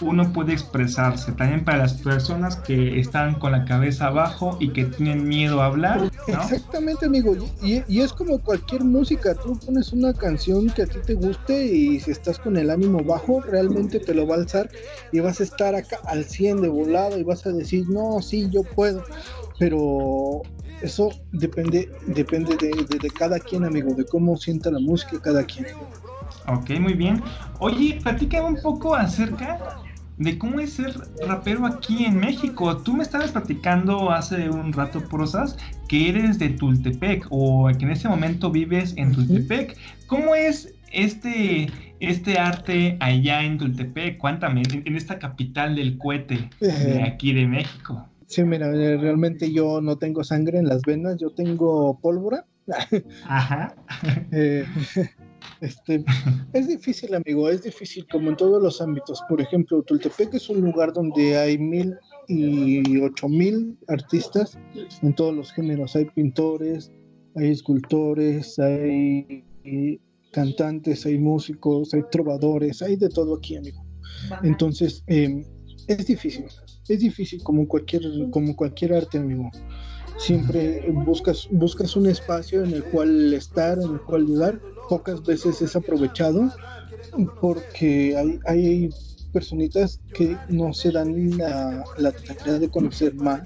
uno 0.02 0.32
puede 0.34 0.54
expresarse. 0.54 1.32
También 1.32 1.64
para 1.64 1.80
las 1.80 1.94
personas 1.94 2.58
que 2.58 3.00
están 3.00 3.36
con 3.36 3.52
la 3.52 3.66
cabeza 3.66 4.08
abajo 4.08 4.58
y 4.60 4.70
que 4.70 4.86
tienen 4.86 5.28
miedo 5.28 5.62
a 5.62 5.68
hablar. 5.68 6.12
Exactamente, 6.28 7.06
amigo. 7.06 7.36
Y, 7.62 7.84
y, 7.88 8.02
es 8.02 8.14
como 8.14 8.40
cualquier 8.40 8.84
música. 8.84 9.36
Tú 9.36 9.58
pones 9.66 9.94
una 9.94 10.14
canción 10.14 10.70
que 10.70 10.84
a 10.84 10.88
ti 10.88 11.00
te 11.06 11.14
guste 11.14 11.66
y 11.66 12.00
si 12.00 12.12
estás 12.12 12.40
con 12.40 12.58
el 12.58 12.70
ánimo 12.70 13.04
bajo, 13.04 13.42
realmente 13.42 14.00
te 14.00 14.14
lo 14.14 14.28
va 14.28 14.36
a 14.36 14.40
alzar 14.40 14.70
y 15.12 15.20
vas 15.20 15.40
a 15.40 15.44
estar 15.44 15.76
acá 15.76 16.00
al 16.06 16.26
100 16.26 16.62
de 16.62 16.68
volado 16.68 17.18
y 17.18 17.24
vas 17.24 17.46
a 17.46 17.52
decir, 17.52 17.88
no, 17.90 18.22
sí, 18.22 18.50
yo 18.52 18.64
puedo. 18.64 19.04
Pero 19.58 20.42
eso 20.82 21.10
depende, 21.32 21.90
depende 22.08 22.56
de, 22.58 22.86
de 22.86 23.10
cada 23.10 23.40
quien, 23.40 23.66
amigo, 23.66 23.94
de 23.94 24.06
cómo 24.06 24.38
sienta 24.38 24.72
la 24.72 24.80
música 24.80 25.20
cada 25.22 25.44
quien. 25.44 25.68
Ok, 26.48 26.72
muy 26.80 26.94
bien. 26.94 27.22
Oye, 27.60 28.00
platica 28.02 28.44
un 28.44 28.62
poco 28.62 28.96
acerca 28.96 29.82
de 30.18 30.38
cómo 30.38 30.60
es 30.60 30.74
ser 30.74 30.94
rapero 31.28 31.66
aquí 31.66 32.06
en 32.06 32.20
México. 32.20 32.78
Tú 32.78 32.94
me 32.94 33.04
estabas 33.04 33.32
platicando 33.32 34.12
hace 34.12 34.50
un 34.50 34.72
rato, 34.72 35.02
Prosas, 35.10 35.58
que 35.88 36.10
eres 36.10 36.40
de 36.40 36.50
Tultepec 36.50 37.28
o 37.30 37.70
que 37.78 37.86
en 37.86 37.92
ese 37.92 38.08
momento 38.08 38.52
vives 38.52 38.94
en 38.98 39.12
Tultepec. 39.12 39.78
¿Cómo 40.08 40.36
es 40.36 40.74
este, 40.92 41.70
este 42.00 42.38
arte 42.38 42.98
allá 43.00 43.44
en 43.44 43.58
Tultepec? 43.58 44.18
Cuéntame, 44.18 44.64
en, 44.72 44.96
esta 44.96 45.20
capital 45.20 45.76
del 45.76 45.98
cohete 45.98 46.50
de 46.60 47.04
aquí 47.04 47.34
de 47.34 47.48
México. 47.48 48.08
Sí, 48.28 48.44
mira, 48.44 48.72
realmente 48.72 49.52
yo 49.52 49.82
no 49.82 49.98
tengo 49.98 50.24
sangre 50.24 50.58
en 50.58 50.68
las 50.68 50.82
venas, 50.82 51.18
yo 51.20 51.30
tengo 51.32 52.00
pólvora. 52.00 52.46
Ajá. 53.26 53.76
eh, 54.32 54.66
este, 55.62 56.04
es 56.54 56.68
difícil, 56.68 57.14
amigo, 57.14 57.50
es 57.50 57.64
difícil 57.64 58.08
como 58.12 58.30
en 58.30 58.38
todos 58.38 58.62
los 58.62 58.82
ámbitos. 58.82 59.22
Por 59.30 59.42
ejemplo, 59.42 59.84
Tultepec 59.84 60.34
es 60.34 60.50
un 60.50 60.62
lugar 60.62 60.94
donde 60.94 61.38
hay 61.38 61.58
mil 61.58 61.96
y 62.28 63.00
ocho 63.02 63.30
mil 63.30 63.78
artistas 63.88 64.58
en 65.04 65.14
todos 65.14 65.36
los 65.36 65.52
géneros. 65.52 65.96
Hay 65.96 66.06
pintores, 66.06 66.92
hay 67.36 67.52
escultores, 67.52 68.58
hay 68.58 69.44
cantantes, 70.32 71.06
hay 71.06 71.20
músicos, 71.20 71.94
hay 71.94 72.02
trovadores, 72.12 72.82
hay 72.82 72.96
de 72.96 73.10
todo 73.10 73.36
aquí, 73.36 73.58
amigo. 73.58 73.86
Entonces, 74.44 75.04
es 75.08 76.08
difícil, 76.08 76.46
es 76.88 77.00
difícil 77.00 77.44
como 77.44 77.68
cualquier, 77.68 78.04
como 78.32 78.56
cualquier 78.56 78.94
arte, 78.94 79.18
amigo 79.18 79.52
siempre 80.18 80.86
buscas, 80.92 81.48
buscas 81.52 81.96
un 81.96 82.08
espacio 82.08 82.64
en 82.64 82.74
el 82.74 82.84
cual 82.86 83.34
estar, 83.34 83.78
en 83.78 83.94
el 83.94 84.02
cual 84.02 84.24
ayudar. 84.24 84.60
Pocas 84.90 85.24
veces 85.24 85.62
es 85.62 85.76
aprovechado 85.76 86.52
porque 87.42 88.16
hay, 88.16 88.40
hay 88.46 88.90
personitas 89.34 90.00
que 90.14 90.38
no 90.48 90.74
se 90.74 90.92
dan 90.92 91.38
la, 91.38 91.84
la 91.98 92.12
tarea 92.12 92.60
de 92.60 92.70
conocer 92.70 93.16
más, 93.16 93.42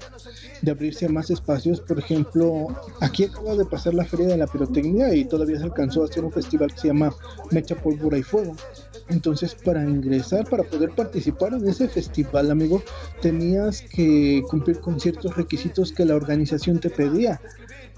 de 0.60 0.70
abrirse 0.70 1.06
a 1.06 1.08
más 1.08 1.30
espacios. 1.30 1.80
Por 1.80 1.98
ejemplo, 1.98 2.68
aquí 3.00 3.24
acaba 3.24 3.56
de 3.56 3.64
pasar 3.64 3.94
la 3.94 4.04
Feria 4.04 4.28
de 4.28 4.36
la 4.36 4.46
Pirotecnia 4.46 5.14
y 5.14 5.24
todavía 5.24 5.58
se 5.58 5.64
alcanzó 5.64 6.02
a 6.02 6.04
hacer 6.06 6.24
un 6.24 6.32
festival 6.32 6.72
que 6.72 6.80
se 6.80 6.88
llama 6.88 7.12
Mecha 7.50 7.74
Pólvora 7.74 8.18
y 8.18 8.22
Fuego. 8.22 8.54
Entonces, 9.10 9.54
para 9.54 9.82
ingresar, 9.82 10.48
para 10.48 10.62
poder 10.62 10.90
participar 10.90 11.52
en 11.54 11.68
ese 11.68 11.88
festival, 11.88 12.50
amigo, 12.50 12.82
tenías 13.20 13.82
que 13.82 14.42
cumplir 14.48 14.80
con 14.80 15.00
ciertos 15.00 15.36
requisitos 15.36 15.92
que 15.92 16.04
la 16.04 16.14
organización 16.14 16.78
te 16.78 16.90
pedía. 16.90 17.40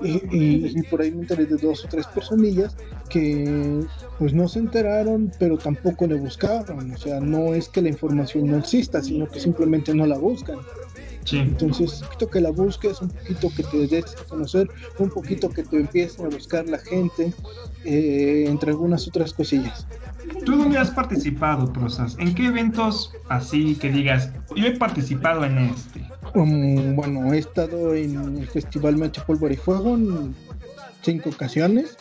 Y, 0.05 0.83
por 0.85 1.01
ahí 1.01 1.13
me 1.13 1.21
enteré 1.21 1.47
de 1.47 1.57
dos 1.57 1.85
o 1.85 1.89
tres 1.89 2.07
personillas 2.09 2.77
que 3.09 3.85
pues 4.19 4.33
no 4.33 4.49
se 4.49 4.59
enteraron, 4.59 5.31
pero 5.39 5.59
tampoco 5.59 6.07
le 6.07 6.17
buscaron. 6.17 6.91
O 6.91 6.97
sea, 6.97 7.21
no 7.21 7.55
es 7.55 7.69
que 7.69 7.83
la 7.83 7.91
información 7.91 8.49
no 8.49 8.59
exista, 8.59 9.03
sino 9.03 9.29
que 9.29 9.39
simplemente 9.39 9.95
no 9.95 10.07
la 10.07 10.19
buscan. 10.19 10.59
Entonces, 11.31 12.01
un 12.01 12.09
poquito 12.09 12.31
que 12.31 12.41
la 12.41 12.51
busques, 12.51 13.01
un 13.01 13.11
poquito 13.11 13.49
que 13.55 13.63
te 13.63 13.87
des 13.87 14.17
a 14.17 14.25
conocer, 14.25 14.69
un 14.99 15.09
poquito 15.09 15.49
que 15.51 15.63
te 15.63 15.77
empiece 15.77 16.21
a 16.23 16.29
buscar 16.29 16.69
la 16.69 16.79
gente, 16.79 17.33
eh, 17.85 18.45
entre 18.49 18.71
algunas 18.71 19.07
otras 19.07 19.33
cosillas. 19.33 19.87
¿Tú 20.45 20.57
dónde 20.57 20.79
has 20.79 20.91
participado, 20.91 21.73
Prosas? 21.73 22.17
¿En 22.19 22.35
qué 22.35 22.47
eventos 22.47 23.13
así 23.29 23.75
que 23.77 23.91
digas, 23.91 24.31
yo 24.57 24.67
he 24.67 24.77
participado 24.77 25.45
en 25.45 25.59
este? 25.59 26.05
Um, 26.35 26.97
bueno, 26.97 27.33
he 27.33 27.39
estado 27.39 27.95
en 27.95 28.39
el 28.39 28.47
Festival 28.49 28.97
Mecha 28.97 29.25
Pólvora 29.25 29.55
y 29.55 29.57
Fuego 29.57 29.95
en 29.95 30.35
cinco 31.03 31.31
ocasiones. 31.31 31.97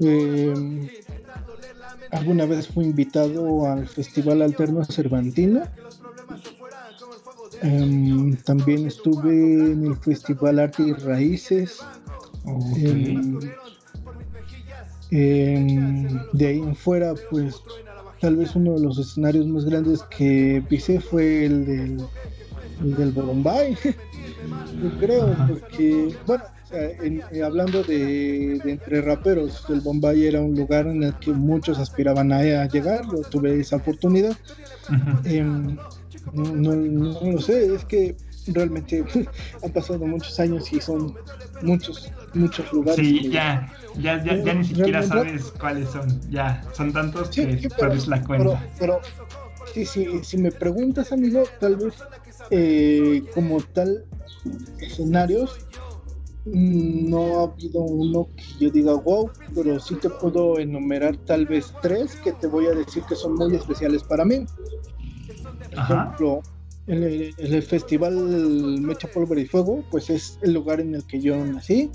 Em, 0.00 0.88
alguna 2.10 2.46
vez 2.46 2.68
fui 2.68 2.84
invitado 2.84 3.66
al 3.66 3.86
Festival 3.88 4.42
Alterno 4.42 4.84
Cervantino. 4.84 5.62
Em, 7.62 8.36
también 8.36 8.86
estuve 8.86 9.72
en 9.72 9.86
el 9.86 9.96
Festival 9.96 10.58
Arte 10.60 10.82
y 10.82 10.92
Raíces. 10.92 11.80
Em, 15.10 16.06
de 16.32 16.46
ahí 16.46 16.58
en 16.58 16.76
fuera, 16.76 17.14
pues 17.30 17.62
tal 18.20 18.36
vez 18.36 18.54
uno 18.54 18.74
de 18.74 18.80
los 18.80 18.98
escenarios 18.98 19.46
más 19.46 19.64
grandes 19.64 20.02
que 20.04 20.62
pisé 20.68 21.00
fue 21.00 21.46
el 21.46 21.64
del, 21.64 22.04
el 22.82 22.94
del 22.94 23.12
Bombay, 23.12 23.76
yo 24.82 24.98
creo, 24.98 25.36
porque, 25.48 26.14
bueno, 26.26 26.44
eh, 26.70 27.22
hablando 27.42 27.82
de, 27.82 28.60
entre 28.64 29.00
raperos, 29.00 29.64
el 29.70 29.80
Bombay 29.80 30.26
era 30.26 30.42
un 30.42 30.54
lugar 30.54 30.86
en 30.86 31.02
el 31.02 31.14
que 31.14 31.32
muchos 31.32 31.78
aspiraban 31.78 32.30
a, 32.32 32.66
llegar, 32.66 33.02
yo 33.10 33.22
tuve 33.22 33.60
esa 33.60 33.76
oportunidad. 33.76 34.36
Em, 35.24 35.76
no, 36.34 36.74
no, 36.74 37.32
lo 37.32 37.40
sé, 37.40 37.74
es 37.74 37.84
que 37.86 38.16
realmente 38.52 39.04
han 39.62 39.72
pasado 39.72 40.06
muchos 40.06 40.38
años 40.40 40.72
y 40.72 40.80
son 40.80 41.16
muchos, 41.60 42.12
muchos 42.34 42.72
lugares. 42.72 43.06
Sí, 43.06 43.30
ya, 43.30 43.72
ya, 43.94 44.22
ya, 44.22 44.36
ya, 44.36 44.54
ni 44.54 44.64
siquiera 44.64 45.02
sabes 45.02 45.52
cuáles 45.58 45.90
son, 45.90 46.20
ya, 46.30 46.68
son 46.72 46.92
tantos 46.92 47.30
que 47.30 47.70
pero, 47.76 47.94
la 48.06 48.24
cuenta. 48.24 48.68
Pero, 48.78 49.00
sí, 49.72 49.84
sí, 49.84 50.22
si 50.24 50.36
me 50.38 50.52
preguntas, 50.52 51.12
amigo, 51.12 51.44
tal 51.60 51.76
vez 51.76 51.94
eh, 52.50 53.22
como 53.34 53.60
tal 53.60 54.04
escenarios 54.80 55.60
mm, 56.46 57.10
no 57.10 57.40
ha 57.40 57.42
habido 57.44 57.82
uno 57.82 58.28
que 58.36 58.64
yo 58.64 58.70
diga 58.70 58.94
wow, 58.94 59.30
pero 59.54 59.78
sí 59.78 59.96
te 59.96 60.08
puedo 60.08 60.58
enumerar 60.58 61.16
tal 61.26 61.46
vez 61.46 61.74
tres 61.80 62.16
que 62.22 62.32
te 62.32 62.46
voy 62.46 62.66
a 62.66 62.72
decir 62.72 63.02
que 63.04 63.16
son 63.16 63.34
muy 63.34 63.54
especiales 63.54 64.02
para 64.04 64.24
mí. 64.24 64.46
Por 65.70 65.78
ejemplo, 65.84 66.42
el, 66.88 67.62
festival 67.62 68.80
Mecha 68.80 69.08
Pólvora 69.08 69.40
y 69.40 69.46
Fuego, 69.46 69.84
pues 69.90 70.10
es 70.10 70.38
el 70.42 70.54
lugar 70.54 70.80
en 70.80 70.94
el 70.94 71.04
que 71.04 71.20
yo 71.20 71.36
nací. 71.44 71.90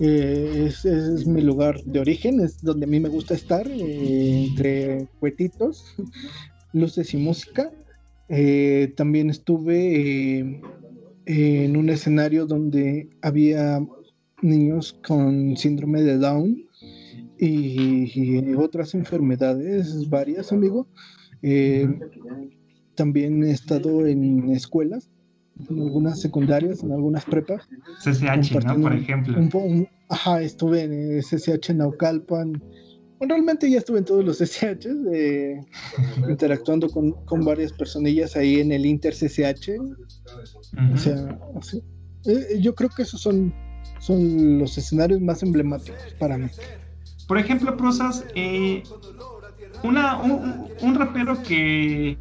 Eh, 0.00 0.64
es, 0.66 0.84
es, 0.84 1.26
mi 1.26 1.40
lugar 1.40 1.82
de 1.84 2.00
origen, 2.00 2.40
es 2.40 2.60
donde 2.62 2.84
a 2.84 2.88
mí 2.88 2.98
me 2.98 3.08
gusta 3.08 3.34
estar, 3.34 3.66
eh, 3.68 4.46
entre 4.48 5.06
cuetitos, 5.20 5.94
luces 6.72 7.14
y 7.14 7.16
música. 7.16 7.70
Eh, 8.28 8.92
también 8.96 9.30
estuve 9.30 10.40
eh, 10.40 10.60
en 11.24 11.76
un 11.76 11.88
escenario 11.88 12.46
donde 12.46 13.08
había 13.22 13.80
niños 14.42 14.98
con 15.06 15.56
síndrome 15.56 16.02
de 16.02 16.18
Down 16.18 16.64
y, 17.38 18.54
otras 18.54 18.94
enfermedades 18.94 20.08
varias, 20.10 20.52
amigo. 20.52 20.86
Eh, 21.42 21.88
también 22.98 23.44
he 23.44 23.52
estado 23.52 24.06
en 24.06 24.50
escuelas, 24.50 25.08
en 25.70 25.80
algunas 25.80 26.20
secundarias, 26.20 26.82
en 26.82 26.92
algunas 26.92 27.24
prepas. 27.24 27.62
CCH, 28.04 28.64
¿no? 28.66 28.82
Por 28.82 28.92
ejemplo. 28.92 29.38
ajá, 30.08 30.42
estuve 30.42 30.82
en 30.82 31.22
CCH 31.22 31.70
Naucalpan, 31.74 32.60
realmente 33.20 33.70
ya 33.70 33.78
estuve 33.78 33.98
en 33.98 34.04
todos 34.04 34.24
los 34.24 34.40
SH, 34.40 34.88
eh, 35.12 35.60
interactuando 36.28 36.88
con, 36.90 37.44
varias 37.44 37.72
personillas 37.72 38.36
ahí 38.36 38.60
en 38.60 38.72
el 38.72 38.84
Inter 38.84 39.14
CCH. 39.14 39.78
O 40.92 40.96
sea, 40.96 41.38
eh, 42.26 42.60
yo 42.60 42.74
creo 42.74 42.90
que 42.90 43.02
esos 43.02 43.20
son, 43.20 43.54
son 44.00 44.58
los 44.58 44.76
escenarios 44.76 45.20
más 45.20 45.42
emblemáticos 45.44 46.14
para 46.18 46.36
mí. 46.36 46.48
Por 47.28 47.38
ejemplo, 47.38 47.76
Prosas, 47.76 48.24
eh, 48.34 48.82
una, 49.82 50.20
un, 50.20 50.94
rapero 50.94 51.40
que 51.42 52.16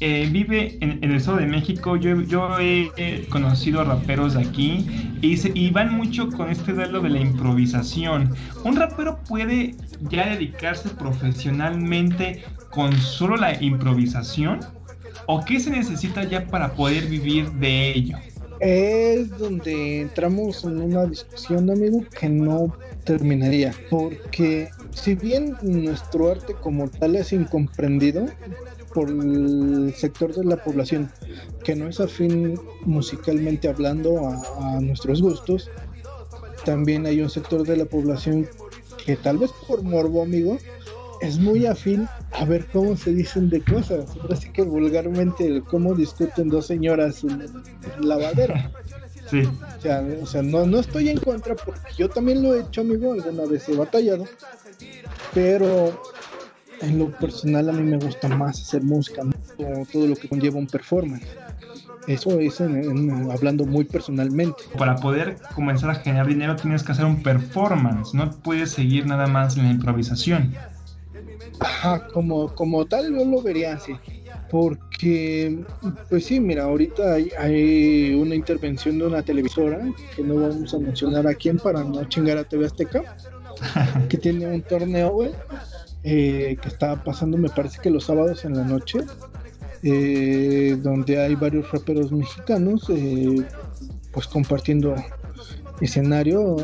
eh, 0.00 0.28
vive 0.30 0.78
en, 0.80 1.02
el 1.02 1.16
estado 1.16 1.38
de 1.38 1.46
México. 1.46 1.96
Yo, 1.96 2.20
yo 2.22 2.58
he, 2.60 3.26
conocido 3.30 3.82
raperos 3.82 4.34
de 4.34 4.42
aquí 4.42 4.86
y, 5.20 5.70
van 5.70 5.94
mucho 5.94 6.28
con 6.30 6.50
este 6.50 6.72
duelo 6.72 7.00
de 7.00 7.08
la 7.10 7.20
improvisación. 7.20 8.34
¿Un 8.64 8.76
rapero 8.76 9.18
puede 9.28 9.74
ya 10.08 10.28
dedicarse 10.30 10.88
profesionalmente 10.90 12.44
con 12.70 12.92
solo 12.96 13.36
la 13.36 13.60
improvisación? 13.60 14.60
¿O 15.26 15.44
qué 15.44 15.58
se 15.58 15.70
necesita 15.70 16.22
ya 16.24 16.46
para 16.46 16.72
poder 16.72 17.06
vivir 17.06 17.50
de 17.52 17.90
ello? 17.90 18.18
Es 18.60 19.36
donde 19.36 20.02
entramos 20.02 20.64
en 20.64 20.80
una 20.80 21.06
discusión, 21.06 21.70
amigo, 21.70 22.04
que 22.18 22.28
no 22.28 22.72
terminaría. 23.04 23.74
Porque 23.90 24.68
si 24.92 25.14
bien 25.14 25.56
nuestro 25.62 26.30
arte 26.30 26.54
como 26.54 26.88
tal 26.88 27.16
es 27.16 27.32
incomprendido, 27.32 28.26
por 28.98 29.10
el 29.10 29.94
sector 29.94 30.34
de 30.34 30.44
la 30.44 30.56
población 30.56 31.08
que 31.62 31.76
no 31.76 31.86
es 31.86 32.00
afín 32.00 32.58
musicalmente 32.84 33.68
hablando 33.68 34.28
a, 34.28 34.80
nuestros 34.80 35.22
gustos, 35.22 35.70
también 36.64 37.06
hay 37.06 37.20
un 37.20 37.30
sector 37.30 37.64
de 37.64 37.76
la 37.76 37.84
población 37.84 38.48
que 39.06 39.14
tal 39.14 39.38
vez 39.38 39.52
por 39.68 39.84
morbo, 39.84 40.20
amigo, 40.20 40.58
es 41.20 41.38
muy 41.38 41.64
afín 41.66 42.08
a 42.32 42.44
ver 42.44 42.66
cómo 42.72 42.96
se 42.96 43.12
dicen 43.12 43.48
de 43.50 43.62
cosas. 43.62 44.06
Así 44.32 44.50
que 44.50 44.62
vulgarmente 44.62 45.46
el 45.46 45.62
cómo 45.62 45.94
discuten 45.94 46.48
dos 46.48 46.66
señoras 46.66 47.22
en, 47.22 47.42
en 47.42 48.08
lavadera. 48.08 48.72
Sí. 49.30 49.42
O 49.78 49.80
sea, 49.80 50.04
o 50.22 50.26
sea 50.26 50.42
no, 50.42 50.66
no 50.66 50.80
estoy 50.80 51.08
en 51.08 51.18
contra 51.18 51.54
porque 51.54 51.92
yo 51.96 52.08
también 52.08 52.42
lo 52.42 52.52
he 52.52 52.62
hecho, 52.62 52.80
amigo, 52.80 53.12
alguna 53.12 53.44
vez 53.44 53.68
he 53.68 53.76
batallado. 53.76 54.24
Pero 55.32 56.02
en 56.80 56.98
lo 56.98 57.10
personal 57.10 57.68
a 57.68 57.72
mí 57.72 57.82
me 57.82 57.96
gusta 57.96 58.28
más 58.28 58.60
hacer 58.60 58.82
música, 58.82 59.22
todo 59.92 60.06
lo 60.06 60.14
que 60.14 60.28
conlleva 60.28 60.58
un 60.58 60.66
performance. 60.66 61.26
Eso 62.06 62.40
es 62.40 62.60
hablando 62.60 63.66
muy 63.66 63.84
personalmente. 63.84 64.62
Para 64.78 64.96
poder 64.96 65.36
comenzar 65.54 65.90
a 65.90 65.94
generar 65.96 66.26
dinero 66.26 66.56
tienes 66.56 66.82
que 66.82 66.92
hacer 66.92 67.04
un 67.04 67.22
performance, 67.22 68.14
no 68.14 68.30
puedes 68.30 68.70
seguir 68.70 69.06
nada 69.06 69.26
más 69.26 69.56
en 69.56 69.64
la 69.64 69.70
improvisación. 69.70 70.54
Ajá, 71.60 72.06
como, 72.08 72.54
como 72.54 72.86
tal 72.86 73.12
yo 73.14 73.24
lo 73.24 73.42
vería 73.42 73.74
así. 73.74 73.92
Porque, 74.50 75.62
pues 76.08 76.24
sí, 76.24 76.40
mira, 76.40 76.64
ahorita 76.64 77.14
hay, 77.14 77.30
hay, 77.38 78.14
una 78.14 78.34
intervención 78.34 78.98
de 78.98 79.06
una 79.06 79.22
televisora 79.22 79.78
que 80.16 80.22
no 80.22 80.36
vamos 80.36 80.72
a 80.72 80.78
mencionar 80.78 81.26
a 81.26 81.34
quién 81.34 81.58
para 81.58 81.84
no 81.84 82.02
chingar 82.04 82.38
a 82.38 82.44
TV 82.44 82.64
Azteca, 82.64 83.02
que 84.08 84.16
tiene 84.16 84.46
un 84.46 84.62
torneo, 84.62 85.10
güey, 85.10 85.32
eh, 86.04 86.56
que 86.60 86.68
está 86.68 87.02
pasando, 87.02 87.36
me 87.36 87.48
parece 87.48 87.80
que 87.80 87.90
los 87.90 88.04
sábados 88.04 88.44
en 88.44 88.56
la 88.56 88.64
noche, 88.64 89.00
eh, 89.82 90.76
donde 90.80 91.20
hay 91.20 91.34
varios 91.34 91.70
raperos 91.70 92.12
mexicanos, 92.12 92.86
eh, 92.88 93.44
pues 94.12 94.26
compartiendo 94.26 94.94
escenario, 95.80 96.56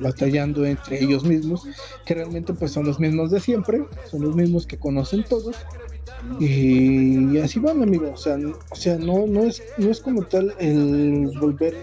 batallando 0.00 0.64
entre 0.64 1.02
ellos 1.02 1.24
mismos, 1.24 1.66
que 2.06 2.14
realmente 2.14 2.52
pues 2.52 2.70
son 2.72 2.86
los 2.86 3.00
mismos 3.00 3.30
de 3.30 3.40
siempre, 3.40 3.84
son 4.10 4.22
los 4.22 4.36
mismos 4.36 4.66
que 4.66 4.78
conocen 4.78 5.24
todos. 5.24 5.56
Y, 6.38 7.38
así 7.38 7.58
van 7.58 7.82
amigos, 7.82 8.10
o 8.12 8.16
sea, 8.16 8.36
o 8.70 8.76
sea 8.76 8.98
no, 8.98 9.26
no, 9.26 9.44
es, 9.44 9.62
no 9.78 9.90
es 9.90 10.00
como 10.00 10.22
tal 10.24 10.54
el 10.58 11.30
volver 11.40 11.74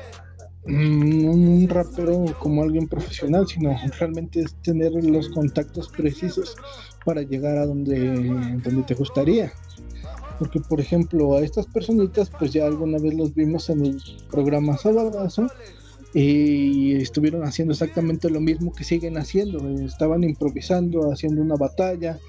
un 0.68 1.68
rapero 1.70 2.26
como 2.40 2.64
alguien 2.64 2.88
profesional, 2.88 3.48
sino 3.48 3.76
realmente 4.00 4.42
es 4.42 4.56
tener 4.62 4.92
los 4.94 5.30
contactos 5.30 5.90
precisos 5.90 6.56
para 7.06 7.22
llegar 7.22 7.58
a 7.58 7.66
donde, 7.66 7.98
donde 8.64 8.84
te 8.84 8.94
gustaría. 8.94 9.52
Porque, 10.40 10.60
por 10.60 10.80
ejemplo, 10.80 11.36
a 11.36 11.42
estas 11.42 11.66
personitas, 11.68 12.30
pues 12.38 12.54
ya 12.54 12.66
alguna 12.68 13.00
vez 13.00 13.14
los 13.14 13.34
vimos 13.34 13.70
en 13.70 13.86
el 13.86 14.02
programa 14.30 14.78
Sabadazo 14.78 15.48
y 16.14 16.96
estuvieron 16.96 17.44
haciendo 17.44 17.74
exactamente 17.74 18.30
lo 18.30 18.40
mismo 18.40 18.72
que 18.72 18.84
siguen 18.84 19.18
haciendo. 19.18 19.68
Estaban 19.80 20.24
improvisando, 20.24 21.12
haciendo 21.12 21.42
una 21.42 21.56
batalla 21.56 22.20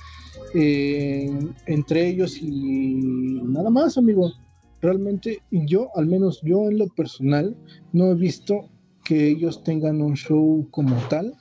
eh, 0.54 1.30
entre 1.66 2.08
ellos 2.08 2.38
y 2.40 3.00
nada 3.44 3.70
más, 3.70 3.98
amigo 3.98 4.32
realmente 4.80 5.42
yo, 5.50 5.90
al 5.96 6.06
menos 6.06 6.40
yo 6.42 6.68
en 6.68 6.78
lo 6.78 6.88
personal, 6.88 7.56
no 7.92 8.12
he 8.12 8.14
visto 8.14 8.68
que 9.04 9.28
ellos 9.28 9.62
tengan 9.64 10.02
un 10.02 10.14
show 10.14 10.68
como 10.70 10.96
tal, 11.08 11.34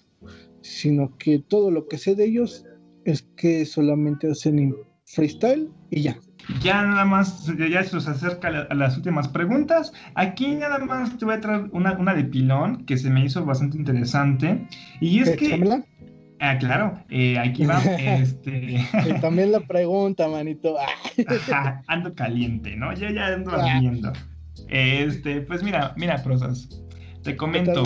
sino 0.61 1.15
que 1.17 1.39
todo 1.39 1.71
lo 1.71 1.87
que 1.87 1.97
sé 1.97 2.15
de 2.15 2.25
ellos 2.25 2.65
es 3.05 3.23
que 3.35 3.65
solamente 3.65 4.29
hacen 4.29 4.75
freestyle 5.05 5.69
y 5.89 6.01
ya. 6.01 6.19
Ya 6.61 6.81
nada 6.81 7.03
más, 7.03 7.45
ya 7.57 7.83
se 7.83 7.95
nos 7.95 8.07
acerca 8.07 8.47
a 8.47 8.73
las 8.73 8.95
últimas 8.95 9.27
preguntas. 9.27 9.91
Aquí 10.15 10.55
nada 10.55 10.79
más 10.79 11.17
te 11.17 11.25
voy 11.25 11.35
a 11.35 11.41
traer 11.41 11.69
una, 11.73 11.97
una 11.97 12.13
de 12.13 12.23
pilón 12.23 12.85
que 12.85 12.97
se 12.97 13.09
me 13.09 13.25
hizo 13.25 13.43
bastante 13.43 13.77
interesante. 13.77 14.65
Y 15.01 15.19
es 15.19 15.35
que... 15.35 15.83
Ah, 16.39 16.57
claro, 16.57 16.99
eh, 17.09 17.37
aquí 17.39 17.65
va. 17.65 17.79
este... 17.83 18.85
también 19.21 19.51
la 19.51 19.59
pregunta, 19.61 20.27
manito. 20.27 20.75
ando 21.87 22.13
caliente, 22.13 22.75
¿no? 22.75 22.93
Yo 22.93 23.09
ya 23.09 23.27
ando 23.27 23.51
viendo. 23.79 24.13
Este, 24.69 25.41
pues 25.41 25.63
mira, 25.63 25.93
mira, 25.97 26.21
prosas. 26.23 26.69
Te 27.23 27.35
comento. 27.35 27.83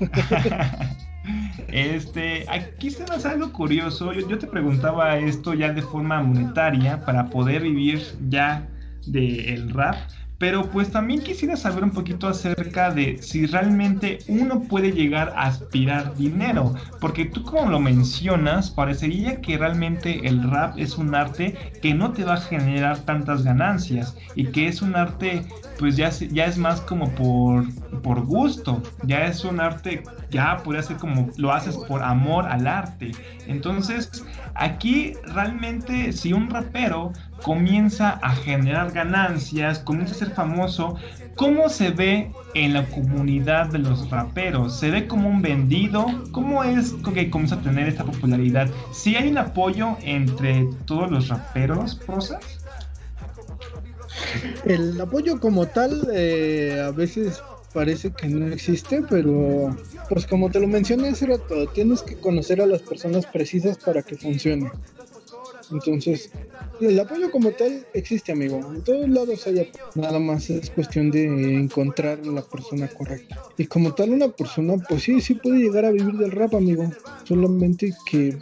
este, 1.68 2.46
aquí 2.48 2.90
se 2.90 3.04
nos 3.04 3.26
algo 3.26 3.52
curioso. 3.52 4.12
Yo, 4.12 4.28
yo, 4.28 4.38
te 4.38 4.46
preguntaba 4.46 5.18
esto 5.18 5.54
ya 5.54 5.72
de 5.72 5.82
forma 5.82 6.22
monetaria 6.22 7.04
para 7.04 7.26
poder 7.26 7.62
vivir 7.62 8.02
ya 8.28 8.66
del 9.06 9.70
rap. 9.70 9.96
Pero 10.38 10.70
pues 10.70 10.90
también 10.90 11.22
quisiera 11.22 11.56
saber 11.56 11.84
un 11.84 11.92
poquito 11.92 12.26
acerca 12.28 12.90
de 12.90 13.22
si 13.22 13.46
realmente 13.46 14.24
uno 14.26 14.66
puede 14.68 14.92
llegar 14.92 15.32
a 15.36 15.42
aspirar 15.46 16.16
dinero, 16.16 16.74
porque 16.98 17.24
tú 17.24 17.44
como 17.44 17.70
lo 17.70 17.80
mencionas, 17.80 18.70
parecería 18.70 19.40
que 19.40 19.56
realmente 19.58 20.26
el 20.28 20.42
rap 20.42 20.78
es 20.78 20.98
un 20.98 21.14
arte 21.14 21.54
que 21.80 21.94
no 21.94 22.12
te 22.12 22.24
va 22.24 22.34
a 22.34 22.40
generar 22.40 23.04
tantas 23.04 23.42
ganancias 23.44 24.16
y 24.34 24.50
que 24.50 24.66
es 24.68 24.82
un 24.82 24.96
arte 24.96 25.48
pues 25.76 25.96
ya, 25.96 26.10
ya 26.10 26.44
es 26.46 26.56
más 26.58 26.80
como 26.82 27.14
por, 27.14 27.66
por 28.02 28.24
gusto, 28.24 28.82
ya 29.02 29.26
es 29.26 29.44
un 29.44 29.60
arte, 29.60 30.12
ya 30.30 30.62
podría 30.62 30.82
ser 30.82 30.98
como 30.98 31.32
lo 31.36 31.52
haces 31.52 31.78
por 31.78 32.02
amor 32.02 32.46
al 32.46 32.66
arte. 32.66 33.18
Entonces, 33.46 34.10
aquí 34.54 35.14
realmente 35.24 36.12
si 36.12 36.32
un 36.32 36.50
rapero 36.50 37.12
comienza 37.42 38.10
a 38.22 38.34
generar 38.34 38.92
ganancias, 38.92 39.80
comienza 39.80 40.14
a 40.14 40.18
ser 40.18 40.30
famoso, 40.30 40.96
¿cómo 41.36 41.68
se 41.68 41.90
ve 41.90 42.32
en 42.54 42.72
la 42.72 42.86
comunidad 42.86 43.66
de 43.66 43.78
los 43.78 44.08
raperos? 44.10 44.78
¿Se 44.78 44.90
ve 44.90 45.06
como 45.06 45.28
un 45.28 45.42
vendido? 45.42 46.06
¿Cómo 46.32 46.64
es 46.64 46.94
que 47.12 47.30
comienza 47.30 47.56
a 47.56 47.60
tener 47.60 47.88
esta 47.88 48.04
popularidad? 48.04 48.68
¿Si 48.92 49.16
hay 49.16 49.28
un 49.28 49.38
apoyo 49.38 49.96
entre 50.02 50.68
todos 50.86 51.10
los 51.10 51.28
raperos, 51.28 52.00
Rosas? 52.06 52.60
El 54.64 55.00
apoyo 55.00 55.40
como 55.40 55.66
tal 55.66 56.08
eh, 56.12 56.82
a 56.86 56.90
veces 56.90 57.42
parece 57.74 58.12
que 58.12 58.28
no 58.28 58.46
existe, 58.46 59.02
pero 59.10 59.76
pues 60.08 60.26
como 60.26 60.50
te 60.50 60.60
lo 60.60 60.68
mencioné 60.68 61.08
hace 61.08 61.26
rato, 61.26 61.66
tienes 61.74 62.02
que 62.02 62.14
conocer 62.14 62.62
a 62.62 62.66
las 62.66 62.80
personas 62.82 63.26
precisas 63.26 63.76
para 63.76 64.02
que 64.02 64.16
funcione. 64.16 64.70
Entonces, 65.70 66.30
el 66.80 66.98
apoyo 67.00 67.30
como 67.30 67.50
tal 67.50 67.86
existe, 67.94 68.32
amigo. 68.32 68.60
En 68.74 68.82
todos 68.82 69.08
lados 69.08 69.46
hay 69.46 69.60
apoyo. 69.60 69.84
Nada 69.94 70.18
más 70.18 70.48
es 70.50 70.70
cuestión 70.70 71.10
de 71.10 71.24
encontrar 71.24 72.24
la 72.26 72.42
persona 72.42 72.86
correcta. 72.88 73.42
Y 73.58 73.66
como 73.66 73.92
tal, 73.94 74.10
una 74.10 74.28
persona, 74.28 74.74
pues 74.88 75.02
sí, 75.02 75.20
sí 75.20 75.34
puede 75.34 75.58
llegar 75.58 75.84
a 75.84 75.90
vivir 75.90 76.14
del 76.14 76.30
rap, 76.30 76.54
amigo. 76.54 76.90
Solamente 77.24 77.92
que 78.08 78.38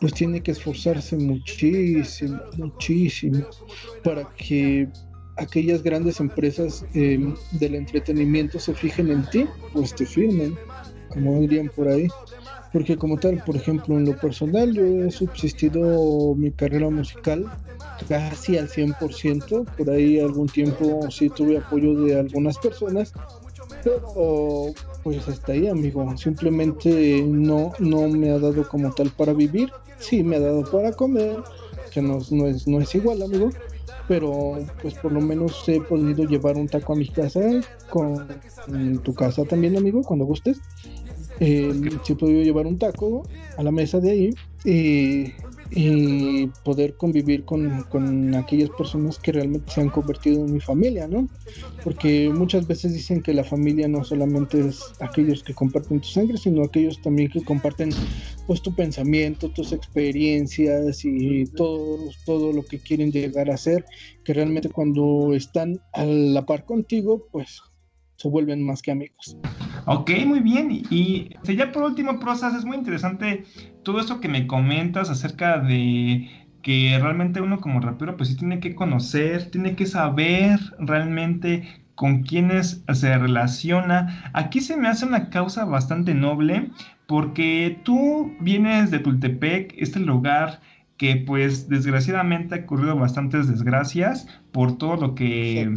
pues 0.00 0.12
tiene 0.12 0.42
que 0.42 0.50
esforzarse 0.50 1.16
muchísimo, 1.16 2.38
muchísimo 2.56 3.46
para 4.02 4.28
que 4.36 4.88
aquellas 5.36 5.82
grandes 5.82 6.20
empresas 6.20 6.84
em, 6.94 7.34
del 7.52 7.74
entretenimiento 7.74 8.58
se 8.58 8.74
fijen 8.74 9.10
en 9.10 9.28
ti, 9.30 9.46
pues 9.72 9.94
te 9.94 10.06
firmen, 10.06 10.56
como 11.08 11.40
dirían 11.40 11.70
por 11.74 11.88
ahí. 11.88 12.08
Porque 12.72 12.96
como 12.96 13.16
tal, 13.16 13.42
por 13.44 13.56
ejemplo, 13.56 13.96
en 13.96 14.04
lo 14.04 14.18
personal, 14.18 14.72
yo 14.72 14.84
he 14.84 15.10
subsistido 15.10 16.34
mi 16.34 16.50
carrera 16.50 16.90
musical 16.90 17.46
casi 18.08 18.58
al 18.58 18.68
100%. 18.68 19.64
Por 19.76 19.90
ahí 19.90 20.18
algún 20.18 20.46
tiempo 20.46 21.08
sí 21.10 21.30
tuve 21.30 21.58
apoyo 21.58 21.94
de 21.94 22.18
algunas 22.18 22.58
personas, 22.58 23.12
pero 23.82 24.72
pues 25.02 25.26
hasta 25.28 25.52
ahí, 25.52 25.68
amigo. 25.68 26.16
Simplemente 26.18 27.24
no, 27.26 27.72
no 27.78 28.08
me 28.08 28.30
ha 28.30 28.38
dado 28.38 28.68
como 28.68 28.92
tal 28.92 29.10
para 29.10 29.32
vivir. 29.32 29.70
Sí, 29.98 30.22
me 30.22 30.36
ha 30.36 30.40
dado 30.40 30.70
para 30.70 30.92
comer, 30.92 31.38
que 31.92 32.02
no, 32.02 32.18
no, 32.30 32.46
es, 32.46 32.66
no 32.66 32.80
es 32.80 32.94
igual, 32.94 33.22
amigo 33.22 33.50
pero 34.08 34.58
pues 34.80 34.94
por 34.94 35.12
lo 35.12 35.20
menos 35.20 35.68
he 35.68 35.80
podido 35.80 36.24
llevar 36.24 36.56
un 36.56 36.68
taco 36.68 36.92
a 36.92 36.96
mi 36.96 37.08
casa, 37.08 37.40
con 37.90 38.26
tu 39.02 39.14
casa 39.14 39.44
también, 39.44 39.76
amigo, 39.76 40.02
cuando 40.02 40.24
gustes. 40.24 40.60
Eh, 41.40 41.72
sí 42.02 42.12
he 42.14 42.16
podido 42.16 42.42
llevar 42.42 42.66
un 42.66 42.78
taco 42.78 43.22
a 43.56 43.62
la 43.62 43.70
mesa 43.70 44.00
de 44.00 44.10
ahí 44.10 44.30
y 44.64 45.32
y 45.70 46.46
poder 46.64 46.96
convivir 46.96 47.44
con, 47.44 47.82
con, 47.84 48.34
aquellas 48.34 48.70
personas 48.70 49.18
que 49.18 49.32
realmente 49.32 49.72
se 49.72 49.80
han 49.80 49.90
convertido 49.90 50.44
en 50.44 50.52
mi 50.52 50.60
familia, 50.60 51.08
¿no? 51.08 51.28
Porque 51.82 52.30
muchas 52.32 52.66
veces 52.66 52.92
dicen 52.92 53.22
que 53.22 53.34
la 53.34 53.44
familia 53.44 53.88
no 53.88 54.04
solamente 54.04 54.60
es 54.60 54.80
aquellos 55.00 55.42
que 55.42 55.54
comparten 55.54 56.00
tu 56.00 56.08
sangre, 56.08 56.38
sino 56.38 56.62
aquellos 56.62 57.00
también 57.02 57.30
que 57.30 57.42
comparten 57.42 57.90
pues 58.46 58.62
tu 58.62 58.74
pensamiento, 58.74 59.50
tus 59.50 59.72
experiencias 59.72 61.04
y 61.04 61.44
todo, 61.46 62.10
todo 62.24 62.52
lo 62.52 62.64
que 62.64 62.78
quieren 62.78 63.10
llegar 63.10 63.50
a 63.50 63.56
ser, 63.56 63.84
que 64.24 64.34
realmente 64.34 64.68
cuando 64.68 65.34
están 65.34 65.80
a 65.92 66.04
la 66.04 66.46
par 66.46 66.64
contigo, 66.64 67.26
pues 67.32 67.60
se 68.16 68.28
vuelven 68.28 68.64
más 68.64 68.82
que 68.82 68.92
amigos. 68.92 69.36
Ok, 69.86 70.10
muy 70.26 70.40
bien. 70.40 70.82
Y, 70.90 71.30
ya 71.44 71.70
por 71.72 71.84
último, 71.84 72.18
Prosas, 72.18 72.54
es 72.54 72.64
muy 72.64 72.76
interesante 72.76 73.44
todo 73.84 74.00
esto 74.00 74.20
que 74.20 74.28
me 74.28 74.46
comentas 74.46 75.10
acerca 75.10 75.58
de 75.58 76.28
que 76.62 76.98
realmente 77.00 77.40
uno 77.40 77.60
como 77.60 77.78
rapero 77.78 78.16
pues 78.16 78.30
sí 78.30 78.36
tiene 78.36 78.58
que 78.58 78.74
conocer, 78.74 79.50
tiene 79.52 79.76
que 79.76 79.86
saber 79.86 80.58
realmente 80.80 81.86
con 81.94 82.24
quiénes 82.24 82.82
se 82.92 83.16
relaciona. 83.16 84.30
Aquí 84.32 84.60
se 84.60 84.76
me 84.76 84.88
hace 84.88 85.06
una 85.06 85.30
causa 85.30 85.64
bastante 85.64 86.14
noble 86.14 86.70
porque 87.06 87.78
tú 87.84 88.34
vienes 88.40 88.90
de 88.90 88.98
Tultepec, 88.98 89.74
este 89.78 90.00
lugar 90.00 90.60
que 90.96 91.16
pues 91.16 91.68
desgraciadamente 91.68 92.54
ha 92.54 92.64
ocurrido 92.64 92.96
bastantes 92.96 93.48
desgracias 93.48 94.26
por 94.50 94.76
todo 94.78 94.96
lo 94.96 95.14
que 95.14 95.70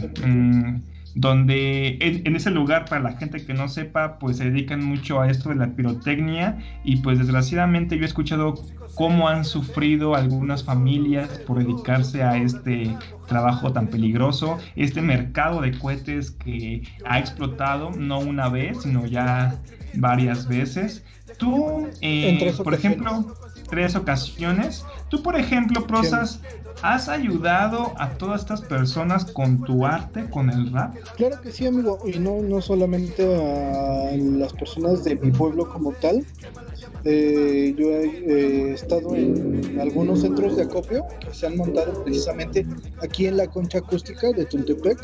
donde 1.15 1.97
en, 1.99 2.35
ese 2.35 2.51
lugar, 2.51 2.85
para 2.85 3.01
la 3.01 3.13
gente 3.13 3.45
que 3.45 3.53
no 3.53 3.67
sepa, 3.67 4.19
pues 4.19 4.37
se 4.37 4.45
dedican 4.45 4.83
mucho 4.83 5.21
a 5.21 5.29
esto 5.29 5.49
de 5.49 5.55
la 5.55 5.67
pirotecnia 5.75 6.59
y 6.83 6.97
pues 6.97 7.19
desgraciadamente 7.19 7.97
yo 7.97 8.03
he 8.03 8.05
escuchado 8.05 8.55
cómo 8.95 9.27
han 9.27 9.45
sufrido 9.45 10.15
algunas 10.15 10.63
familias 10.63 11.29
por 11.45 11.59
dedicarse 11.59 12.23
a 12.23 12.37
este 12.37 12.95
trabajo 13.27 13.71
tan 13.71 13.87
peligroso, 13.87 14.57
este 14.75 15.01
mercado 15.01 15.61
de 15.61 15.77
cohetes 15.77 16.31
que 16.31 16.83
ha 17.05 17.19
explotado 17.19 17.91
no 17.91 18.19
una 18.19 18.49
vez, 18.49 18.81
sino 18.83 19.05
ya 19.05 19.59
varias 19.95 20.47
veces. 20.47 21.03
Tú, 21.37 21.87
eh, 22.01 22.53
por 22.63 22.73
ejemplo, 22.73 23.35
tres 23.69 23.95
ocasiones. 23.95 24.85
Tú, 25.09 25.21
por 25.23 25.35
ejemplo, 25.35 25.85
Prosas, 25.87 26.41
¿Has 26.81 27.09
ayudado 27.09 27.93
a 27.97 28.11
todas 28.11 28.41
estas 28.41 28.61
personas 28.61 29.25
con 29.25 29.61
tu 29.63 29.85
arte, 29.85 30.29
con 30.29 30.49
el 30.49 30.71
rap? 30.71 30.95
Claro 31.17 31.41
que 31.41 31.51
sí, 31.51 31.67
amigo, 31.67 31.99
y 32.05 32.19
no, 32.19 32.41
no 32.41 32.61
solamente 32.61 33.23
a 33.25 34.15
las 34.15 34.53
personas 34.53 35.03
de 35.03 35.17
mi 35.17 35.31
pueblo 35.31 35.67
como 35.67 35.91
tal. 35.93 36.25
Eh, 37.03 37.75
yo 37.77 37.89
he 37.89 38.73
estado 38.73 39.13
en 39.15 39.77
algunos 39.79 40.21
centros 40.21 40.55
de 40.55 40.63
acopio 40.63 41.05
que 41.19 41.33
se 41.33 41.47
han 41.47 41.57
montado 41.57 42.03
precisamente 42.03 42.65
aquí 43.01 43.27
en 43.27 43.37
la 43.37 43.47
concha 43.47 43.79
acústica 43.79 44.31
de 44.31 44.45
Tuntepec. 44.45 44.99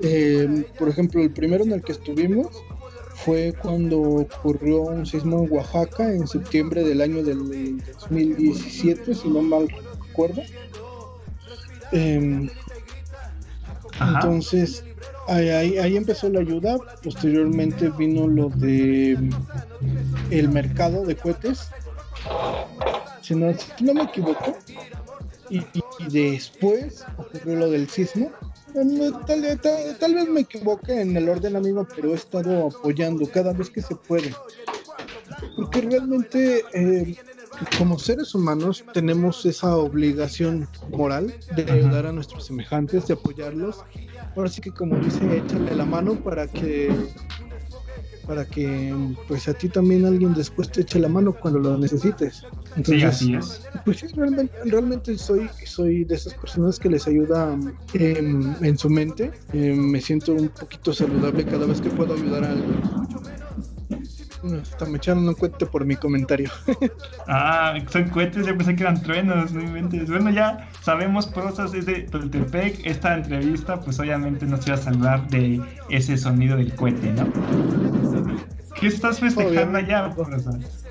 Eh, 0.00 0.66
por 0.78 0.90
ejemplo, 0.90 1.22
el 1.22 1.32
primero 1.32 1.64
en 1.64 1.72
el 1.72 1.82
que 1.82 1.92
estuvimos 1.92 2.48
fue 3.14 3.54
cuando 3.62 3.98
ocurrió 4.00 4.82
un 4.82 5.06
sismo 5.06 5.42
en 5.42 5.52
Oaxaca 5.52 6.12
en 6.12 6.26
septiembre 6.26 6.84
del 6.84 7.00
año 7.00 7.22
del 7.22 7.78
2017, 7.78 9.14
si 9.14 9.28
no 9.28 9.40
mal 9.40 9.66
recuerdo. 10.16 10.42
Em, 11.92 12.48
entonces, 14.00 14.84
ahí, 15.28 15.96
empezó 15.96 16.28
la 16.28 16.40
ayuda. 16.40 16.78
Posteriormente 17.02 17.90
vino 17.90 18.26
lo 18.26 18.48
de 18.50 19.18
el 20.30 20.48
mercado 20.48 21.04
de 21.04 21.16
cohetes. 21.16 21.68
Si 23.20 23.34
no, 23.34 23.54
me 23.94 24.02
equivoco. 24.02 24.56
Y, 25.50 25.62
después 26.10 27.04
ocurrió 27.16 27.56
lo 27.56 27.70
del 27.70 27.88
sismo. 27.88 28.30
Tal, 29.26 30.14
vez 30.14 30.28
me 30.28 30.40
equivoque 30.40 31.00
en 31.00 31.16
el 31.16 31.28
orden, 31.28 31.56
amigo, 31.56 31.86
pero 31.94 32.12
he 32.12 32.14
estado 32.14 32.66
apoyando 32.66 33.28
cada 33.30 33.52
vez 33.52 33.70
que 33.70 33.80
se 33.80 33.94
puede. 33.94 34.34
Porque 35.56 35.80
realmente 35.80 36.62
eh, 36.74 37.16
como 37.76 37.98
seres 37.98 38.34
humanos 38.34 38.84
tenemos 38.92 39.44
esa 39.46 39.76
obligación 39.76 40.68
moral 40.88 41.34
de 41.54 41.70
ayudar 41.70 42.06
a 42.06 42.12
nuestros 42.12 42.46
semejantes, 42.46 43.06
de 43.06 43.14
apoyarlos. 43.14 43.84
Ahora 44.34 44.50
sí 44.50 44.60
que 44.60 44.70
como 44.70 44.98
dice, 44.98 45.38
échale 45.38 45.74
la 45.74 45.84
mano 45.84 46.14
para 46.16 46.46
que 46.46 46.94
para 48.26 48.44
que 48.44 48.92
pues 49.28 49.48
a 49.48 49.54
ti 49.54 49.68
también 49.68 50.04
alguien 50.04 50.34
después 50.34 50.70
te 50.70 50.80
eche 50.80 50.98
la 50.98 51.08
mano 51.08 51.32
cuando 51.32 51.60
lo 51.60 51.78
necesites. 51.78 52.44
sí, 52.84 53.02
así 53.02 53.34
es. 53.34 53.62
Pues 53.84 53.98
sí, 53.98 54.06
realmente, 54.64 55.16
soy, 55.16 55.48
soy 55.64 56.04
de 56.04 56.16
esas 56.16 56.34
personas 56.34 56.78
que 56.78 56.90
les 56.90 57.06
ayuda 57.06 57.56
en, 57.94 58.78
su 58.78 58.90
mente. 58.90 59.32
Eh, 59.52 59.74
me 59.74 60.00
siento 60.00 60.32
un 60.32 60.48
poquito 60.48 60.92
saludable 60.92 61.44
cada 61.44 61.66
vez 61.66 61.80
que 61.80 61.88
puedo 61.90 62.14
ayudar 62.14 62.44
a 62.44 62.50
alguien. 62.50 62.80
Hasta 64.62 64.84
me 64.86 64.98
echaron 64.98 65.28
un 65.28 65.34
cuente 65.34 65.66
por 65.66 65.84
mi 65.84 65.96
comentario. 65.96 66.50
ah, 67.28 67.74
son 67.90 68.08
cohetes, 68.10 68.46
yo 68.46 68.56
pensé 68.56 68.76
que 68.76 68.82
eran 68.82 69.02
truenos, 69.02 69.52
no 69.52 69.62
inventes. 69.62 70.08
Bueno, 70.08 70.30
ya 70.30 70.68
sabemos 70.82 71.26
prosas 71.26 71.72
de 71.72 72.02
Toltepec. 72.02 72.84
Esta 72.84 73.14
entrevista, 73.14 73.80
pues 73.80 73.98
obviamente 73.98 74.46
nos 74.46 74.66
iba 74.66 74.76
a 74.76 74.80
salvar 74.80 75.28
de 75.28 75.60
ese 75.88 76.16
sonido 76.16 76.56
del 76.56 76.74
cohete, 76.74 77.12
¿no? 77.12 77.26
¿Qué 78.78 78.88
estás 78.88 79.20
festejando 79.20 79.78
allá, 79.78 80.14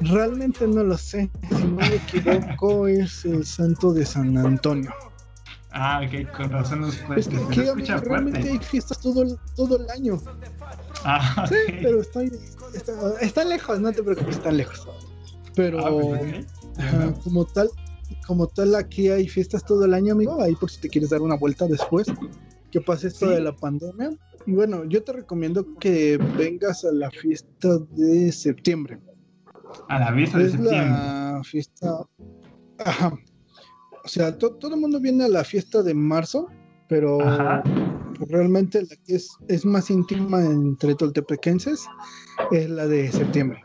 Realmente 0.02 0.68
no 0.68 0.84
lo 0.84 0.98
sé. 0.98 1.30
Si 1.50 1.64
no 1.64 1.76
me 1.76 1.96
equivoco, 1.96 2.88
es 2.88 3.26
el 3.26 3.46
santo 3.46 3.94
de 3.94 4.06
San 4.06 4.36
Antonio. 4.38 4.92
Ah, 5.72 6.02
ok, 6.04 6.32
con 6.32 6.50
razón 6.50 6.82
los 6.82 6.96
cohetes. 6.98 7.28
Es 7.28 7.84
que, 7.84 7.98
realmente 7.98 8.50
hay 8.50 8.60
fiestas 8.60 9.00
todo 9.00 9.24
el, 9.24 9.38
todo 9.56 9.78
el 9.78 9.90
año. 9.90 10.20
Ah, 11.06 11.46
sí, 11.50 11.56
pero 11.82 12.02
estoy, 12.02 12.32
está, 13.22 13.44
lejos, 13.44 13.80
no 13.80 13.92
te 13.94 14.02
preocupes, 14.02 14.38
está 14.38 14.52
lejos. 14.52 14.88
Pero 15.56 15.86
ah, 15.86 15.92
pues, 15.92 16.46
como 17.24 17.46
tal, 17.46 17.70
como 18.26 18.48
tal 18.48 18.76
aquí 18.76 19.10
hay 19.10 19.28
fiestas 19.30 19.64
todo 19.64 19.86
el 19.86 19.94
año, 19.94 20.14
amigo, 20.14 20.42
ahí 20.42 20.56
por 20.56 20.72
si 20.72 20.82
te 20.82 20.90
quieres 20.90 21.12
dar 21.12 21.22
una 21.22 21.36
vuelta 21.36 21.68
después 21.68 22.08
que 22.72 22.82
pase 22.82 23.08
esto 23.08 23.30
de 23.30 23.40
la 23.40 23.56
pandemia. 23.56 24.10
Y 24.48 24.54
bueno, 24.54 24.84
yo 24.86 25.04
te 25.04 25.14
recomiendo 25.14 25.66
que 25.80 26.18
vengas 26.38 26.84
a 26.84 26.92
la 26.92 27.10
fiesta 27.12 27.78
de 27.92 28.32
septiembre. 28.32 29.00
A 29.88 30.00
la 30.00 30.14
fiesta 30.14 30.40
de 30.40 30.50
septiembre. 30.50 30.80
La 30.80 31.42
fiesta. 31.44 32.00
Ajá. 32.80 33.18
O 34.04 34.08
sea, 34.08 34.38
todo 34.38 34.74
el 34.74 34.82
mundo 34.82 35.00
viene 35.00 35.24
a 35.24 35.28
la 35.28 35.44
fiesta 35.44 35.82
de 35.82 35.94
marzo, 35.94 36.48
pero 36.90 37.18
realmente 38.30 38.82
la 38.82 38.96
que 39.06 39.16
es, 39.16 39.30
es 39.48 39.66
más 39.66 39.90
íntima 39.90 40.42
entre 40.42 40.96
toltepequenses 40.96 41.88
es 42.52 42.70
la 42.70 42.88
de 42.88 43.12
septiembre. 43.12 43.62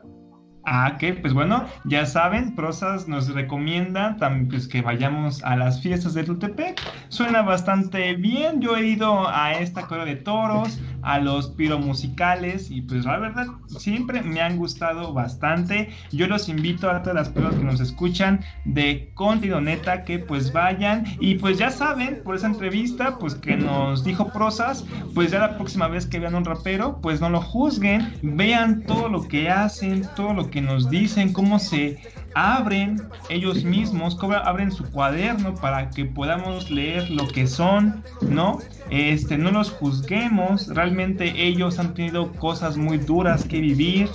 Ah, 0.66 0.96
que 0.98 1.14
pues 1.14 1.32
bueno, 1.32 1.64
ya 1.84 2.04
saben, 2.04 2.54
Prosas 2.54 3.08
nos 3.08 3.32
recomienda 3.32 4.16
también 4.18 4.48
pues, 4.48 4.68
que 4.68 4.82
vayamos 4.82 5.42
a 5.42 5.56
las 5.56 5.80
fiestas 5.80 6.14
de 6.14 6.22
Tultepec. 6.22 6.80
Suena 7.08 7.42
bastante 7.42 8.14
bien. 8.14 8.60
Yo 8.60 8.76
he 8.76 8.86
ido 8.86 9.26
a 9.28 9.54
esta 9.54 9.86
correa 9.86 10.04
de 10.04 10.16
toros, 10.16 10.78
a 11.02 11.18
los 11.18 11.48
piromusicales 11.50 12.70
y 12.70 12.82
pues 12.82 13.04
la 13.04 13.18
verdad 13.18 13.46
siempre 13.66 14.22
me 14.22 14.40
han 14.40 14.56
gustado 14.56 15.12
bastante. 15.12 15.90
Yo 16.12 16.26
los 16.26 16.48
invito 16.48 16.90
a 16.90 17.02
todas 17.02 17.14
las 17.14 17.28
personas 17.28 17.58
que 17.58 17.64
nos 17.64 17.80
escuchan 17.80 18.40
de 18.64 19.10
Contido 19.14 19.60
Neta 19.60 20.04
que 20.04 20.18
pues 20.18 20.52
vayan 20.52 21.04
y 21.20 21.36
pues 21.36 21.58
ya 21.58 21.70
saben 21.70 22.22
por 22.24 22.36
esa 22.36 22.46
entrevista 22.46 23.18
pues 23.18 23.34
que 23.34 23.56
nos 23.56 24.04
dijo 24.04 24.28
Prosas, 24.32 24.84
pues 25.14 25.30
ya 25.30 25.40
la 25.40 25.56
próxima 25.56 25.88
vez 25.88 26.06
que 26.06 26.18
vean 26.18 26.34
un 26.34 26.44
rapero 26.44 27.00
pues 27.00 27.20
no 27.20 27.30
lo 27.30 27.40
juzguen, 27.40 28.12
vean 28.22 28.82
todo 28.82 29.08
lo 29.08 29.26
que 29.26 29.50
hacen, 29.50 30.06
todo 30.16 30.34
lo 30.34 30.50
que 30.50 30.60
nos 30.60 30.90
dicen, 30.90 31.32
cómo 31.32 31.58
se 31.58 31.98
abren 32.34 33.02
ellos 33.28 33.64
mismos, 33.64 34.18
abren 34.44 34.70
su 34.70 34.84
cuaderno 34.90 35.54
para 35.54 35.90
que 35.90 36.04
podamos 36.04 36.70
leer 36.70 37.10
lo 37.10 37.26
que 37.28 37.46
son, 37.46 38.02
¿no? 38.22 38.58
Este, 38.90 39.38
no 39.38 39.50
los 39.50 39.70
juzguemos, 39.70 40.68
realmente 40.68 41.32
ellos 41.36 41.78
han 41.78 41.94
tenido 41.94 42.32
cosas 42.32 42.76
muy 42.76 42.98
duras 42.98 43.44
que 43.44 43.60
vivir, 43.60 44.08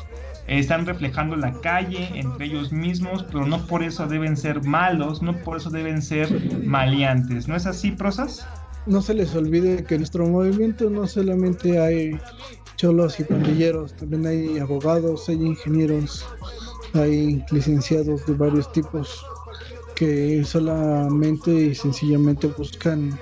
están 0.47 0.86
reflejando 0.86 1.36
la 1.36 1.54
calle 1.62 2.10
entre 2.13 2.45
ellos 2.45 2.71
mismos, 2.71 3.23
pero 3.23 3.45
no 3.45 3.65
por 3.65 3.84
eso 3.84 4.06
deben 4.08 4.38
ser 4.38 4.63
malos, 4.63 5.21
no 5.21 5.36
por 5.38 5.58
eso 5.58 5.69
deben 5.69 6.01
ser 6.01 6.30
maleantes. 6.63 7.47
¿No 7.47 7.56
es 7.56 7.65
así, 7.65 7.91
Prosas? 7.91 8.47
No 8.86 9.01
se 9.01 9.15
les 9.15 9.34
olvide 9.36 9.84
que 9.84 9.95
en 9.95 10.01
nuestro 10.01 10.28
movimiento 10.28 10.89
no 10.91 11.08
solamente 11.08 11.80
hay 11.80 12.19
cholos 12.75 13.19
y 13.19 13.23
pandilleros, 13.23 13.95
también 13.95 14.28
hay 14.28 14.60
abogados, 14.60 15.28
hay 15.30 15.38
ingenieros, 15.38 16.25
hay 16.95 17.43
licenciados 17.51 18.25
de 18.25 18.34
varios 18.34 18.71
tipos 18.71 19.25
que 19.95 20.43
solamente 20.43 21.51
y 21.51 21.75
sencillamente 21.75 22.47
buscan 22.47 23.17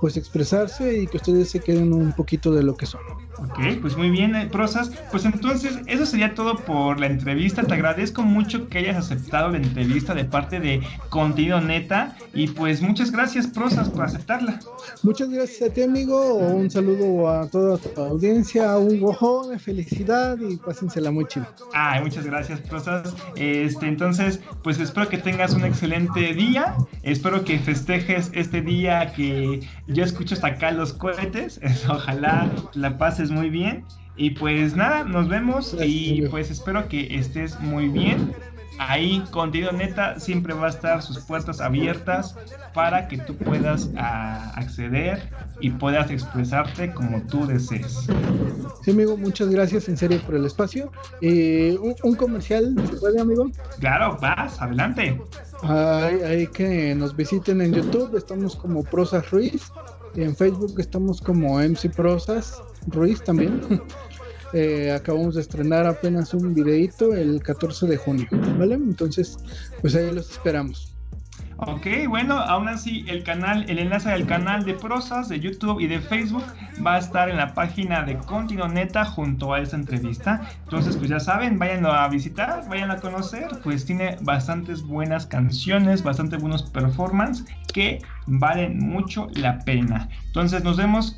pues 0.00 0.16
expresarse 0.16 1.02
y 1.02 1.06
que 1.06 1.16
ustedes 1.16 1.50
se 1.50 1.60
queden 1.60 1.92
un 1.92 2.12
poquito 2.12 2.52
de 2.52 2.62
lo 2.62 2.74
que 2.76 2.86
son. 2.86 3.27
Ok, 3.38 3.80
pues 3.80 3.96
muy 3.96 4.10
bien, 4.10 4.34
eh, 4.34 4.48
Prosas. 4.50 4.90
Pues 5.10 5.24
entonces, 5.24 5.78
eso 5.86 6.06
sería 6.06 6.34
todo 6.34 6.56
por 6.56 6.98
la 6.98 7.06
entrevista. 7.06 7.62
Te 7.62 7.74
agradezco 7.74 8.22
mucho 8.22 8.68
que 8.68 8.78
hayas 8.78 8.96
aceptado 8.96 9.50
la 9.50 9.58
entrevista 9.58 10.14
de 10.14 10.24
parte 10.24 10.60
de 10.60 10.82
Contenido 11.08 11.60
Neta. 11.60 12.16
Y 12.34 12.48
pues 12.48 12.82
muchas 12.82 13.10
gracias, 13.10 13.46
Prosas, 13.46 13.88
por 13.88 14.04
aceptarla. 14.04 14.60
Muchas 15.02 15.30
gracias 15.30 15.70
a 15.70 15.72
ti, 15.72 15.82
amigo. 15.82 16.34
Un 16.34 16.70
saludo 16.70 17.28
a 17.28 17.48
toda 17.48 17.78
tu 17.78 18.00
audiencia. 18.00 18.76
Un 18.78 18.98
de 19.48 19.58
felicidad 19.58 20.36
y 20.38 20.56
pásensela 20.56 21.10
muy 21.10 21.26
chido. 21.26 21.46
Ay, 21.72 22.02
muchas 22.02 22.26
gracias, 22.26 22.60
Prosas. 22.60 23.14
Este, 23.36 23.86
entonces, 23.86 24.40
pues 24.62 24.78
espero 24.78 25.08
que 25.08 25.18
tengas 25.18 25.54
un 25.54 25.64
excelente 25.64 26.34
día. 26.34 26.76
Espero 27.02 27.44
que 27.44 27.58
festejes 27.58 28.30
este 28.34 28.60
día 28.60 29.12
que 29.12 29.60
yo 29.86 30.04
escucho 30.04 30.34
hasta 30.34 30.48
acá 30.48 30.70
los 30.72 30.92
cohetes. 30.92 31.60
Ojalá 31.88 32.50
la 32.74 32.98
pases 32.98 33.27
muy 33.30 33.50
bien. 33.50 33.84
Y 34.16 34.30
pues 34.30 34.74
nada, 34.74 35.04
nos 35.04 35.28
vemos 35.28 35.76
y 35.80 36.22
pues 36.22 36.50
espero 36.50 36.88
que 36.88 37.14
estés 37.16 37.58
muy 37.60 37.88
bien. 37.88 38.34
Ahí 38.78 39.24
Contenido 39.32 39.72
Neta 39.72 40.18
siempre 40.20 40.54
va 40.54 40.66
a 40.66 40.70
estar 40.70 41.02
sus 41.02 41.18
puertas 41.20 41.60
abiertas 41.60 42.36
para 42.74 43.08
que 43.08 43.18
tú 43.18 43.36
puedas 43.36 43.90
ah, 43.96 44.52
acceder 44.54 45.30
y 45.60 45.70
puedas 45.70 46.10
expresarte 46.10 46.92
como 46.92 47.20
tú 47.22 47.46
desees. 47.46 48.06
Sí, 48.82 48.92
amigo, 48.92 49.16
muchas 49.16 49.48
gracias 49.48 49.88
en 49.88 49.96
serio 49.96 50.20
por 50.24 50.36
el 50.36 50.46
espacio. 50.46 50.92
Eh, 51.20 51.76
un, 52.02 52.14
comercial, 52.14 52.74
¿se 52.88 52.96
puede, 52.96 53.20
amigo? 53.20 53.50
Claro, 53.80 54.16
vas, 54.20 54.60
adelante. 54.62 55.20
Hay, 55.62 56.46
que 56.46 56.94
nos 56.94 57.16
visiten 57.16 57.60
en 57.60 57.74
YouTube, 57.74 58.16
estamos 58.16 58.54
como 58.54 58.84
Prosas 58.84 59.28
Ruiz. 59.30 59.72
En 60.14 60.34
Facebook 60.36 60.74
estamos 60.78 61.20
como 61.20 61.58
MC 61.60 61.90
Prosas 61.94 62.62
Ruiz 62.90 63.22
también. 63.22 63.60
Eh, 64.54 64.90
acabamos 64.92 65.34
de 65.34 65.42
estrenar 65.42 65.86
apenas 65.86 66.32
un 66.32 66.54
videito 66.54 67.12
el 67.12 67.42
14 67.42 67.86
de 67.86 67.98
junio, 67.98 68.26
¿vale? 68.58 68.76
Entonces, 68.76 69.36
pues 69.82 69.94
ahí 69.94 70.10
los 70.10 70.30
esperamos. 70.30 70.96
Ok, 71.60 71.88
bueno, 72.08 72.38
aún 72.38 72.68
así 72.68 73.04
el 73.08 73.24
canal, 73.24 73.68
el 73.68 73.80
enlace 73.80 74.10
del 74.10 74.26
canal 74.26 74.64
de 74.64 74.74
Prosas 74.74 75.28
de 75.28 75.40
YouTube 75.40 75.80
y 75.80 75.88
de 75.88 76.00
Facebook 76.00 76.44
va 76.86 76.94
a 76.94 76.98
estar 76.98 77.28
en 77.28 77.36
la 77.36 77.52
página 77.52 78.04
de 78.04 78.16
Continuo 78.16 78.68
Neta 78.68 79.04
junto 79.04 79.52
a 79.52 79.58
esta 79.58 79.74
entrevista. 79.74 80.48
Entonces, 80.62 80.96
pues 80.96 81.10
ya 81.10 81.18
saben, 81.18 81.58
vayan 81.58 81.84
a 81.84 82.06
visitar, 82.06 82.62
vayan 82.68 82.92
a 82.92 82.98
conocer, 82.98 83.48
pues 83.64 83.84
tiene 83.84 84.18
bastantes 84.20 84.82
buenas 84.82 85.26
canciones, 85.26 86.04
bastante 86.04 86.36
buenos 86.36 86.62
performances 86.62 87.44
que 87.74 88.02
valen 88.26 88.78
mucho 88.78 89.26
la 89.34 89.58
pena. 89.58 90.08
Entonces, 90.26 90.62
nos 90.62 90.76
vemos 90.76 91.16